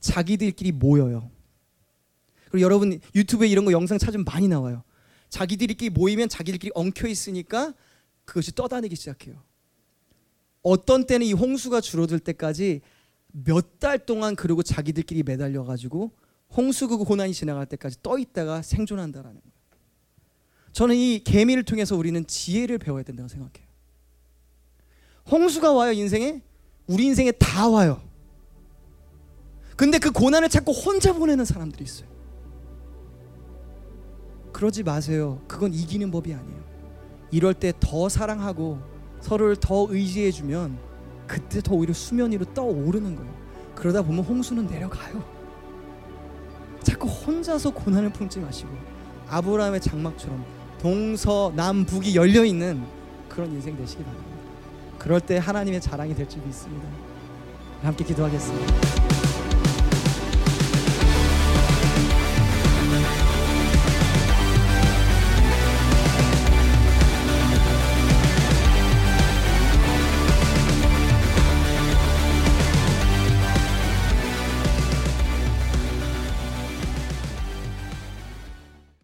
자기들끼리 0.00 0.72
모여요. 0.72 1.30
그리고 2.50 2.64
여러분 2.64 3.00
유튜브에 3.14 3.48
이런 3.48 3.64
거 3.64 3.72
영상 3.72 3.98
찾으면 3.98 4.24
많이 4.24 4.48
나와요. 4.48 4.82
자기들끼리 5.28 5.90
모이면 5.90 6.28
자기들끼리 6.28 6.72
엉켜 6.74 7.06
있으니까 7.06 7.74
그것이 8.28 8.54
떠다니기 8.54 8.94
시작해요. 8.94 9.42
어떤 10.62 11.06
때는 11.06 11.26
이 11.26 11.32
홍수가 11.32 11.80
줄어들 11.80 12.18
때까지 12.20 12.82
몇 13.32 13.78
달 13.78 14.04
동안 14.04 14.36
그리고 14.36 14.62
자기들끼리 14.62 15.22
매달려 15.22 15.64
가지고 15.64 16.12
홍수 16.50 16.88
그 16.88 16.98
고난이 16.98 17.32
지나갈 17.32 17.64
때까지 17.64 18.02
떠 18.02 18.18
있다가 18.18 18.60
생존한다라는 18.60 19.40
거예요. 19.40 19.52
저는 20.72 20.94
이 20.94 21.22
개미를 21.24 21.62
통해서 21.62 21.96
우리는 21.96 22.26
지혜를 22.26 22.76
배워야 22.78 23.02
된다고 23.02 23.28
생각해요. 23.28 23.66
홍수가 25.30 25.72
와요 25.72 25.92
인생에 25.92 26.42
우리 26.86 27.06
인생에 27.06 27.32
다 27.32 27.68
와요. 27.68 28.02
근데 29.76 29.98
그 29.98 30.10
고난을 30.10 30.50
찾고 30.50 30.72
혼자 30.72 31.14
보내는 31.14 31.46
사람들이 31.46 31.84
있어요. 31.84 32.08
그러지 34.52 34.82
마세요. 34.82 35.42
그건 35.48 35.72
이기는 35.72 36.10
법이 36.10 36.34
아니에요. 36.34 36.67
이럴 37.30 37.54
때 37.54 37.72
더 37.78 38.08
사랑하고 38.08 38.78
서로를 39.20 39.56
더 39.56 39.86
의지해 39.90 40.30
주면 40.30 40.78
그때 41.26 41.60
더 41.60 41.74
오히려 41.74 41.92
수면 41.92 42.32
위로 42.32 42.44
떠오르는 42.54 43.16
거예요. 43.16 43.30
그러다 43.74 44.02
보면 44.02 44.24
홍수는 44.24 44.66
내려가요. 44.66 45.22
자꾸 46.82 47.06
혼자서 47.08 47.70
고난을 47.70 48.10
품지 48.10 48.40
마시고 48.40 48.70
아브라함의 49.28 49.80
장막처럼 49.80 50.44
동서남북이 50.80 52.14
열려 52.16 52.44
있는 52.44 52.82
그런 53.28 53.52
인생 53.52 53.76
되시기 53.76 54.02
바랍니다. 54.02 54.28
그럴 54.98 55.20
때 55.20 55.36
하나님의 55.38 55.80
자랑이 55.80 56.14
될 56.14 56.28
줄 56.28 56.40
믿습니다. 56.42 56.88
함께 57.82 58.04
기도하겠습니다. 58.04 59.07